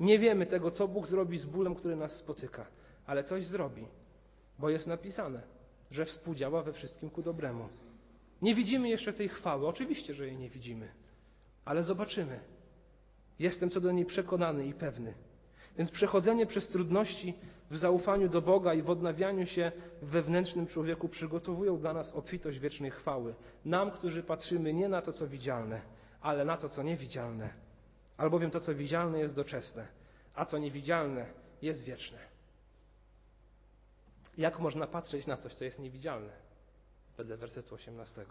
nie 0.00 0.18
wiemy 0.18 0.46
tego, 0.46 0.70
co 0.70 0.88
Bóg 0.88 1.06
zrobi 1.06 1.38
z 1.38 1.46
bólem, 1.46 1.74
który 1.74 1.96
nas 1.96 2.12
spotyka, 2.12 2.66
ale 3.06 3.24
coś 3.24 3.46
zrobi, 3.46 3.86
bo 4.58 4.70
jest 4.70 4.86
napisane, 4.86 5.42
że 5.90 6.04
współdziała 6.04 6.62
we 6.62 6.72
wszystkim 6.72 7.10
ku 7.10 7.22
dobremu. 7.22 7.68
Nie 8.42 8.54
widzimy 8.54 8.88
jeszcze 8.88 9.12
tej 9.12 9.28
chwały, 9.28 9.66
oczywiście, 9.66 10.14
że 10.14 10.26
jej 10.26 10.36
nie 10.36 10.50
widzimy, 10.50 10.88
ale 11.64 11.84
zobaczymy. 11.84 12.40
Jestem 13.40 13.70
co 13.70 13.80
do 13.80 13.92
niej 13.92 14.06
przekonany 14.06 14.66
i 14.66 14.74
pewny. 14.74 15.14
Więc 15.78 15.90
przechodzenie 15.90 16.46
przez 16.46 16.68
trudności 16.68 17.34
w 17.70 17.76
zaufaniu 17.76 18.28
do 18.28 18.42
Boga 18.42 18.74
i 18.74 18.82
w 18.82 18.90
odnawianiu 18.90 19.46
się 19.46 19.72
w 20.02 20.06
wewnętrznym 20.06 20.66
człowieku 20.66 21.08
przygotowują 21.08 21.78
dla 21.78 21.92
nas 21.92 22.12
obfitość 22.12 22.58
wiecznej 22.58 22.90
chwały. 22.90 23.34
Nam, 23.64 23.90
którzy 23.90 24.22
patrzymy 24.22 24.74
nie 24.74 24.88
na 24.88 25.02
to, 25.02 25.12
co 25.12 25.28
widzialne, 25.28 25.80
ale 26.20 26.44
na 26.44 26.56
to, 26.56 26.68
co 26.68 26.82
niewidzialne. 26.82 27.50
Albowiem 28.16 28.50
to, 28.50 28.60
co 28.60 28.74
widzialne, 28.74 29.18
jest 29.18 29.34
doczesne, 29.34 29.88
a 30.34 30.44
co 30.44 30.58
niewidzialne, 30.58 31.26
jest 31.62 31.84
wieczne. 31.84 32.18
Jak 34.38 34.58
można 34.58 34.86
patrzeć 34.86 35.26
na 35.26 35.36
coś, 35.36 35.54
co 35.54 35.64
jest 35.64 35.78
niewidzialne? 35.78 36.32
Wedle 37.16 37.36
wersetu 37.36 37.74
18. 37.74 38.24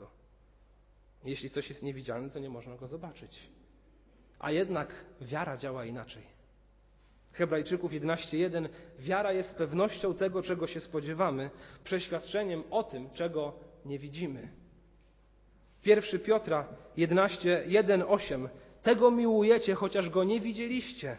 Jeśli 1.23 1.49
coś 1.49 1.69
jest 1.69 1.83
niewidzialne, 1.83 2.29
to 2.29 2.39
nie 2.39 2.49
można 2.49 2.77
go 2.77 2.87
zobaczyć. 2.87 3.49
A 4.39 4.51
jednak 4.51 5.05
wiara 5.21 5.57
działa 5.57 5.85
inaczej. 5.85 6.23
Hebrajczyków 7.31 7.91
11:1 7.91 8.69
Wiara 8.99 9.33
jest 9.33 9.55
pewnością 9.55 10.13
tego, 10.13 10.43
czego 10.43 10.67
się 10.67 10.79
spodziewamy, 10.79 11.49
przeświadczeniem 11.83 12.63
o 12.69 12.83
tym, 12.83 13.09
czego 13.09 13.53
nie 13.85 13.99
widzimy. 13.99 14.49
1 15.85 16.19
Piotra 16.19 16.67
11:1-8 16.97 18.49
Tego 18.83 19.11
miłujecie, 19.11 19.75
chociaż 19.75 20.09
go 20.09 20.23
nie 20.23 20.41
widzieliście. 20.41 21.17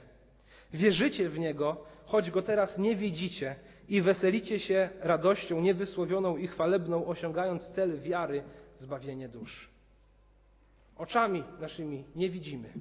Wierzycie 0.72 1.28
w 1.28 1.38
niego, 1.38 1.84
choć 2.04 2.30
go 2.30 2.42
teraz 2.42 2.78
nie 2.78 2.96
widzicie 2.96 3.56
i 3.88 4.02
weselicie 4.02 4.58
się 4.58 4.88
radością 5.00 5.60
niewysłowioną 5.60 6.36
i 6.36 6.46
chwalebną, 6.46 7.06
osiągając 7.06 7.68
cel 7.68 8.00
wiary, 8.00 8.42
zbawienie 8.76 9.28
dusz. 9.28 9.70
Oczami 10.96 11.44
naszymi 11.60 12.04
nie 12.16 12.30
widzimy, 12.30 12.72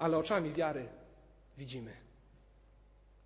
ale 0.00 0.18
oczami 0.18 0.52
wiary 0.52 0.88
widzimy. 1.58 1.92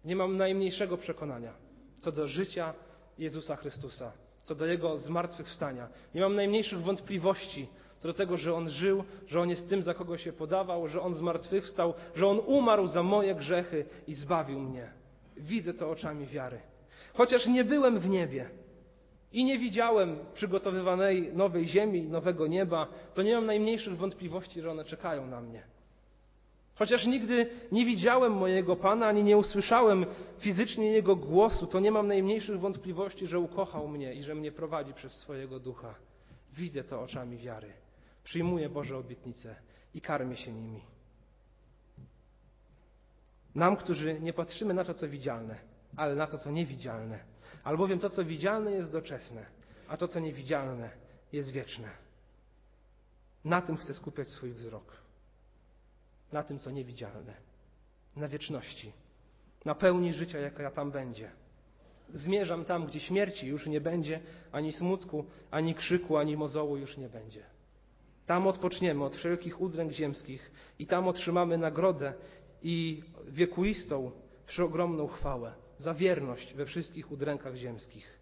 Nie 0.05 0.17
mam 0.17 0.37
najmniejszego 0.37 0.97
przekonania 0.97 1.53
co 2.01 2.13
do 2.13 2.27
życia 2.27 2.75
Jezusa 3.19 3.57
Chrystusa, 3.57 4.13
co 4.43 4.55
do 4.55 4.67
Jego 4.67 4.99
zmartwychwstania. 4.99 5.89
Nie 6.15 6.21
mam 6.21 6.37
najmniejszych 6.37 6.83
wątpliwości 6.83 7.69
co 7.99 8.09
do 8.09 8.15
tego, 8.15 8.37
że 8.37 8.55
On 8.55 8.71
żył, 8.71 9.05
że 9.27 9.41
On 9.41 9.51
jest 9.51 9.69
tym, 9.69 9.83
za 9.83 9.95
kogo 9.95 10.19
się 10.19 10.33
podawał, 10.33 10.89
że 10.89 11.01
On 11.01 11.15
zmartwychwstał, 11.15 11.95
że 12.15 12.27
On 12.27 12.41
umarł 12.47 12.87
za 12.87 13.03
moje 13.03 13.35
grzechy 13.35 13.85
i 14.07 14.15
zbawił 14.15 14.61
mnie. 14.61 14.91
Widzę 15.37 15.75
to 15.75 15.91
oczami 15.91 16.27
wiary. 16.27 16.61
Chociaż 17.15 17.47
nie 17.47 17.65
byłem 17.65 17.99
w 17.99 18.09
niebie 18.09 18.51
i 19.33 19.45
nie 19.45 19.59
widziałem 19.59 20.19
przygotowywanej 20.35 21.33
nowej 21.33 21.67
ziemi, 21.67 22.03
nowego 22.03 22.47
nieba, 22.47 22.87
to 23.15 23.23
nie 23.23 23.35
mam 23.35 23.47
najmniejszych 23.47 23.97
wątpliwości, 23.97 24.61
że 24.61 24.71
one 24.71 24.85
czekają 24.85 25.27
na 25.27 25.41
mnie. 25.41 25.74
Chociaż 26.75 27.07
nigdy 27.07 27.51
nie 27.73 27.85
widziałem 27.85 28.33
mojego 28.33 28.77
Pana, 28.77 29.07
ani 29.07 29.25
nie 29.25 29.37
usłyszałem 29.37 30.07
fizycznie 30.39 30.93
Jego 30.93 31.17
głosu, 31.17 31.67
to 31.67 31.81
nie 31.81 31.91
mam 31.91 32.09
najmniejszych 32.09 32.61
wątpliwości, 32.61 33.27
że 33.27 33.39
ukochał 33.39 33.89
mnie 33.89 34.15
i 34.15 34.23
że 34.23 34.35
mnie 34.35 34.53
prowadzi 34.53 34.95
przez 34.95 35.13
swojego 35.13 35.61
ducha. 35.61 35.95
Widzę 36.53 36.85
to 36.85 37.03
oczami 37.03 37.37
wiary. 37.37 37.73
Przyjmuję 38.25 38.69
Boże 38.69 38.97
obietnice 38.97 39.57
i 39.95 40.01
karmię 40.01 40.37
się 40.37 40.53
nimi. 40.53 40.81
Nam, 43.55 43.77
którzy 43.77 44.21
nie 44.21 44.33
patrzymy 44.33 44.75
na 44.75 44.85
to, 44.85 44.95
co 44.95 45.09
widzialne, 45.09 45.59
ale 45.97 46.15
na 46.15 46.27
to, 46.27 46.39
co 46.39 46.51
niewidzialne. 46.51 47.19
Albowiem 47.65 47.99
to, 47.99 48.11
co 48.11 48.25
widzialne, 48.25 48.73
jest 48.73 48.93
doczesne, 48.93 49.47
a 49.89 49.97
to, 49.97 50.09
co 50.09 50.21
niewidzialne, 50.21 50.91
jest 51.33 51.51
wieczne. 51.51 51.89
Na 53.45 53.63
tym 53.63 53.77
chcę 53.77 53.95
skupiać 53.95 54.29
swój 54.29 54.53
wzrok 54.53 55.04
na 56.35 56.43
tym, 56.43 56.59
co 56.59 56.71
niewidzialne, 56.71 57.35
na 58.17 58.29
wieczności, 58.29 58.93
na 59.65 59.75
pełni 59.75 60.13
życia, 60.13 60.39
jaka 60.39 60.71
tam 60.71 60.91
będzie. 60.91 61.31
Zmierzam 62.15 62.65
tam, 62.65 62.87
gdzie 62.87 63.01
śmierci 63.01 63.47
już 63.47 63.67
nie 63.67 63.81
będzie, 63.81 64.21
ani 64.53 64.73
smutku, 64.73 65.25
ani 65.51 65.75
krzyku, 65.75 66.17
ani 66.17 66.37
mozołu 66.37 66.77
już 66.77 66.97
nie 66.97 67.09
będzie. 67.09 67.43
Tam 68.27 68.47
odpoczniemy 68.47 69.05
od 69.05 69.15
wszelkich 69.17 69.61
udręk 69.61 69.93
ziemskich 69.93 70.51
i 70.79 70.87
tam 70.87 71.09
otrzymamy 71.09 71.59
nagrodę 71.59 72.13
i 72.63 73.03
wiekuistą, 73.29 74.11
przeogromną 74.47 75.07
chwałę 75.07 75.53
za 75.79 75.95
wierność 75.95 76.55
we 76.55 76.67
wszystkich 76.67 77.13
udrękach 77.13 77.55
ziemskich. 77.55 78.19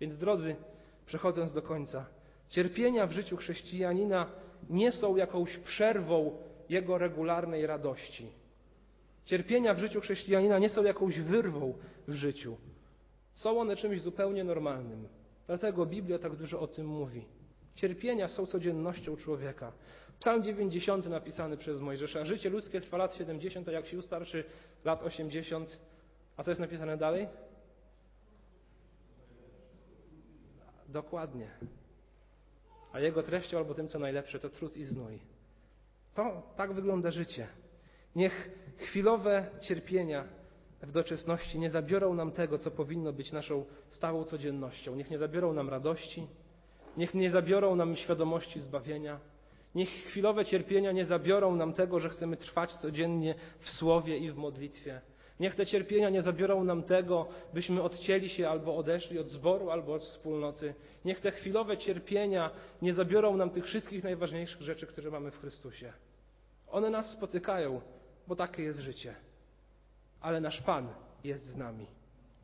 Więc 0.00 0.18
drodzy, 0.18 0.56
przechodząc 1.06 1.52
do 1.52 1.62
końca, 1.62 2.06
cierpienia 2.48 3.06
w 3.06 3.12
życiu 3.12 3.36
chrześcijanina 3.36 4.30
nie 4.70 4.92
są 4.92 5.16
jakąś 5.16 5.56
przerwą 5.56 6.47
jego 6.70 6.98
regularnej 6.98 7.66
radości. 7.66 8.30
Cierpienia 9.24 9.74
w 9.74 9.78
życiu 9.78 10.00
chrześcijanina 10.00 10.58
nie 10.58 10.68
są 10.68 10.84
jakąś 10.84 11.20
wyrwą 11.20 11.74
w 12.08 12.14
życiu. 12.14 12.56
Są 13.34 13.60
one 13.60 13.76
czymś 13.76 14.00
zupełnie 14.00 14.44
normalnym. 14.44 15.08
Dlatego 15.46 15.86
Biblia 15.86 16.18
tak 16.18 16.36
dużo 16.36 16.60
o 16.60 16.66
tym 16.66 16.86
mówi. 16.86 17.24
Cierpienia 17.74 18.28
są 18.28 18.46
codziennością 18.46 19.16
człowieka. 19.16 19.72
Psalm 20.20 20.42
90 20.42 21.06
napisany 21.06 21.56
przez 21.56 21.80
Mojżesza. 21.80 22.24
Życie 22.24 22.50
ludzkie 22.50 22.80
trwa 22.80 22.96
lat 22.96 23.14
70, 23.14 23.68
a 23.68 23.72
jak 23.72 23.86
się 23.86 23.98
ustarczy 23.98 24.44
lat 24.84 25.02
80. 25.02 25.78
A 26.36 26.42
co 26.42 26.50
jest 26.50 26.60
napisane 26.60 26.96
dalej? 26.96 27.28
Dokładnie. 30.88 31.50
A 32.92 33.00
jego 33.00 33.22
treścią 33.22 33.58
albo 33.58 33.74
tym, 33.74 33.88
co 33.88 33.98
najlepsze, 33.98 34.38
to 34.38 34.48
trud 34.48 34.76
i 34.76 34.84
znój. 34.84 35.18
To 36.18 36.42
tak 36.56 36.72
wygląda 36.72 37.10
życie. 37.10 37.46
Niech 38.16 38.50
chwilowe 38.76 39.46
cierpienia 39.60 40.24
w 40.82 40.92
doczesności 40.92 41.58
nie 41.58 41.70
zabiorą 41.70 42.14
nam 42.14 42.32
tego, 42.32 42.58
co 42.58 42.70
powinno 42.70 43.12
być 43.12 43.32
naszą 43.32 43.64
stałą 43.88 44.24
codziennością. 44.24 44.96
Niech 44.96 45.10
nie 45.10 45.18
zabiorą 45.18 45.52
nam 45.52 45.68
radości, 45.68 46.26
niech 46.96 47.14
nie 47.14 47.30
zabiorą 47.30 47.76
nam 47.76 47.96
świadomości 47.96 48.60
zbawienia. 48.60 49.20
Niech 49.74 49.88
chwilowe 49.88 50.44
cierpienia 50.44 50.92
nie 50.92 51.04
zabiorą 51.04 51.56
nam 51.56 51.72
tego, 51.72 52.00
że 52.00 52.08
chcemy 52.08 52.36
trwać 52.36 52.72
codziennie 52.74 53.34
w 53.60 53.70
słowie 53.70 54.18
i 54.18 54.30
w 54.30 54.36
modlitwie. 54.36 55.00
Niech 55.40 55.54
te 55.54 55.66
cierpienia 55.66 56.10
nie 56.10 56.22
zabiorą 56.22 56.64
nam 56.64 56.82
tego, 56.82 57.28
byśmy 57.54 57.82
odcięli 57.82 58.28
się 58.28 58.48
albo 58.48 58.76
odeszli 58.76 59.18
od 59.18 59.28
zboru, 59.28 59.70
albo 59.70 59.94
od 59.94 60.02
wspólnoty. 60.02 60.74
Niech 61.04 61.20
te 61.20 61.30
chwilowe 61.30 61.76
cierpienia 61.76 62.50
nie 62.82 62.92
zabiorą 62.92 63.36
nam 63.36 63.50
tych 63.50 63.64
wszystkich 63.64 64.04
najważniejszych 64.04 64.62
rzeczy, 64.62 64.86
które 64.86 65.10
mamy 65.10 65.30
w 65.30 65.40
Chrystusie. 65.40 65.92
One 66.70 66.90
nas 66.90 67.10
spotykają, 67.10 67.80
bo 68.26 68.36
takie 68.36 68.62
jest 68.62 68.80
życie. 68.80 69.14
Ale 70.20 70.40
nasz 70.40 70.62
Pan 70.62 70.88
jest 71.24 71.44
z 71.44 71.56
nami. 71.56 71.86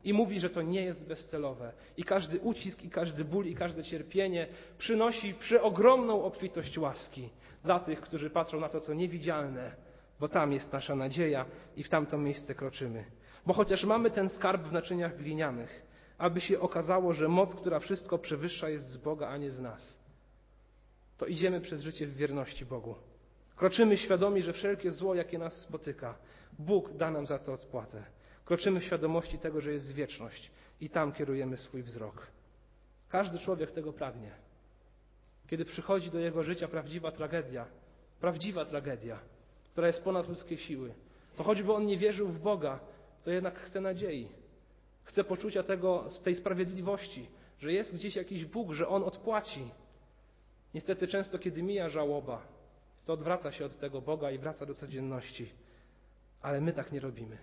I 0.03 0.13
mówi, 0.13 0.39
że 0.39 0.49
to 0.49 0.61
nie 0.61 0.81
jest 0.83 1.07
bezcelowe. 1.07 1.71
I 1.97 2.03
każdy 2.03 2.39
ucisk, 2.39 2.83
i 2.83 2.89
każdy 2.89 3.25
ból, 3.25 3.45
i 3.45 3.55
każde 3.55 3.83
cierpienie 3.83 4.47
przynosi 4.77 5.33
przeogromną 5.33 6.23
obfitość 6.23 6.77
łaski 6.77 7.29
dla 7.63 7.79
tych, 7.79 8.01
którzy 8.01 8.29
patrzą 8.29 8.59
na 8.59 8.69
to, 8.69 8.81
co 8.81 8.93
niewidzialne, 8.93 9.75
bo 10.19 10.27
tam 10.27 10.51
jest 10.51 10.73
nasza 10.73 10.95
nadzieja 10.95 11.45
i 11.75 11.83
w 11.83 11.89
tamto 11.89 12.17
miejsce 12.17 12.55
kroczymy. 12.55 13.05
Bo 13.45 13.53
chociaż 13.53 13.83
mamy 13.83 14.11
ten 14.11 14.29
skarb 14.29 14.63
w 14.63 14.71
naczyniach 14.71 15.17
glinianych, 15.17 15.85
aby 16.17 16.41
się 16.41 16.59
okazało, 16.59 17.13
że 17.13 17.27
moc, 17.27 17.55
która 17.55 17.79
wszystko 17.79 18.17
przewyższa, 18.17 18.69
jest 18.69 18.89
z 18.89 18.97
Boga, 18.97 19.27
a 19.27 19.37
nie 19.37 19.51
z 19.51 19.59
nas, 19.59 19.99
to 21.17 21.25
idziemy 21.25 21.61
przez 21.61 21.81
życie 21.81 22.07
w 22.07 22.15
wierności 22.15 22.65
Bogu. 22.65 22.95
Kroczymy 23.55 23.97
świadomi, 23.97 24.41
że 24.41 24.53
wszelkie 24.53 24.91
zło, 24.91 25.15
jakie 25.15 25.37
nas 25.37 25.53
spotyka, 25.53 26.15
Bóg 26.59 26.93
da 26.93 27.11
nam 27.11 27.27
za 27.27 27.39
to 27.39 27.53
odpłatę. 27.53 28.03
Kroczymy 28.45 28.79
w 28.79 28.83
świadomości 28.83 29.37
tego, 29.39 29.61
że 29.61 29.71
jest 29.71 29.91
wieczność 29.93 30.51
i 30.81 30.89
tam 30.89 31.11
kierujemy 31.11 31.57
swój 31.57 31.83
wzrok. 31.83 32.27
Każdy 33.09 33.39
człowiek 33.39 33.71
tego 33.71 33.93
pragnie. 33.93 34.31
Kiedy 35.47 35.65
przychodzi 35.65 36.11
do 36.11 36.19
jego 36.19 36.43
życia 36.43 36.67
prawdziwa 36.67 37.11
tragedia, 37.11 37.65
prawdziwa 38.19 38.65
tragedia, 38.65 39.19
która 39.71 39.87
jest 39.87 40.03
ponad 40.03 40.29
ludzkie 40.29 40.57
siły, 40.57 40.93
to 41.35 41.43
choćby 41.43 41.73
on 41.73 41.85
nie 41.85 41.97
wierzył 41.97 42.27
w 42.27 42.39
Boga, 42.39 42.79
to 43.23 43.31
jednak 43.31 43.59
chce 43.59 43.81
nadziei. 43.81 44.29
Chce 45.03 45.23
poczucia 45.23 45.63
tego, 45.63 46.05
tej 46.23 46.35
sprawiedliwości, 46.35 47.29
że 47.59 47.73
jest 47.73 47.93
gdzieś 47.95 48.15
jakiś 48.15 48.45
Bóg, 48.45 48.71
że 48.71 48.87
On 48.87 49.03
odpłaci. 49.03 49.71
Niestety 50.73 51.07
często, 51.07 51.39
kiedy 51.39 51.63
mija 51.63 51.89
żałoba, 51.89 52.54
to 53.05 53.13
odwraca 53.13 53.51
się 53.51 53.65
od 53.65 53.79
tego 53.79 54.01
Boga 54.01 54.31
i 54.31 54.37
wraca 54.37 54.65
do 54.65 54.73
codzienności. 54.73 55.51
Ale 56.41 56.61
my 56.61 56.73
tak 56.73 56.91
nie 56.91 56.99
robimy. 56.99 57.37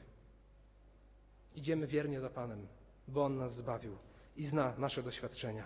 Idziemy 1.55 1.87
wiernie 1.87 2.21
za 2.21 2.31
Panem, 2.31 2.67
bo 3.09 3.25
On 3.25 3.37
nas 3.37 3.55
zbawił 3.55 3.97
i 4.37 4.47
zna 4.47 4.75
nasze 4.79 5.03
doświadczenia. 5.03 5.65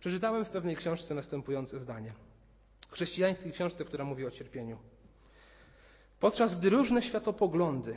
Przeczytałem 0.00 0.44
w 0.44 0.50
pewnej 0.50 0.76
książce 0.76 1.14
następujące 1.14 1.80
zdanie. 1.80 2.12
Chrześcijańskiej 2.90 3.52
książce, 3.52 3.84
która 3.84 4.04
mówi 4.04 4.26
o 4.26 4.30
cierpieniu. 4.30 4.78
Podczas 6.20 6.58
gdy 6.58 6.70
różne 6.70 7.02
światopoglądy 7.02 7.96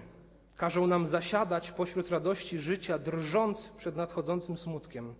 każą 0.57 0.87
nam 0.87 1.07
zasiadać 1.07 1.71
pośród 1.71 2.09
radości 2.09 2.59
życia, 2.59 2.99
drżąc 2.99 3.71
przed 3.77 3.95
nadchodzącym 3.95 4.57
smutkiem, 4.57 5.15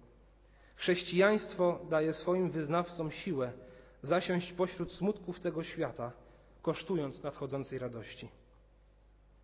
chrześcijaństwo 0.76 1.80
daje 1.90 2.14
swoim 2.14 2.52
wyznawcom 2.52 3.12
siłę, 3.12 3.54
zasiąść 4.06 4.54
pośród 4.54 4.92
smutków 4.92 5.40
tego 5.40 5.64
świata, 5.64 6.12
kosztując 6.62 7.24
nadchodzącej 7.24 7.80
radości. 7.80 8.30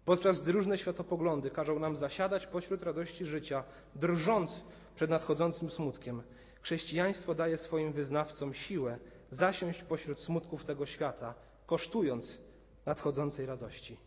Podczas 0.06 0.42
gdy 0.42 0.52
różne 0.52 0.78
światopoglądy 0.78 1.50
każą 1.50 1.80
nam 1.80 1.96
zasiadać 1.96 2.48
pośród 2.48 2.84
radości 2.84 3.26
życia, 3.26 3.64
drżąc 3.96 4.62
przed 4.96 5.10
nadchodzącym 5.10 5.70
smutkiem, 5.70 6.24
chrześcijaństwo 6.62 7.36
daje 7.36 7.58
swoim 7.58 7.94
wyznawcom 7.94 8.54
siłę 8.54 9.00
zasiąść 9.32 9.84
pośród 9.84 10.20
smutków 10.20 10.66
tego 10.66 10.86
świata, 10.86 11.34
kosztując 11.66 12.38
nadchodzącej 12.86 13.46
radości. 13.46 13.98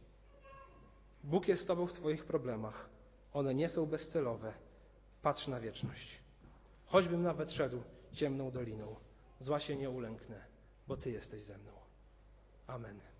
Bóg 1.25 1.49
jest 1.49 1.62
z 1.62 1.67
Tobą 1.67 1.87
w 1.87 1.93
Twoich 1.93 2.25
problemach. 2.25 2.88
One 3.33 3.55
nie 3.55 3.69
są 3.69 3.87
bezcelowe. 3.87 4.53
Patrz 5.23 5.49
na 5.49 5.61
wieczność. 5.61 6.19
Choćbym 6.87 7.23
nawet 7.23 7.53
szedł 7.53 7.83
ciemną 8.12 8.51
doliną, 8.51 8.97
zła 9.45 9.61
się 9.61 9.77
nie 9.77 9.91
ulęknę, 9.91 10.45
bo 10.87 10.97
Ty 10.97 11.11
jesteś 11.11 11.45
ze 11.45 11.59
mną. 11.59 11.73
Amen. 12.67 13.13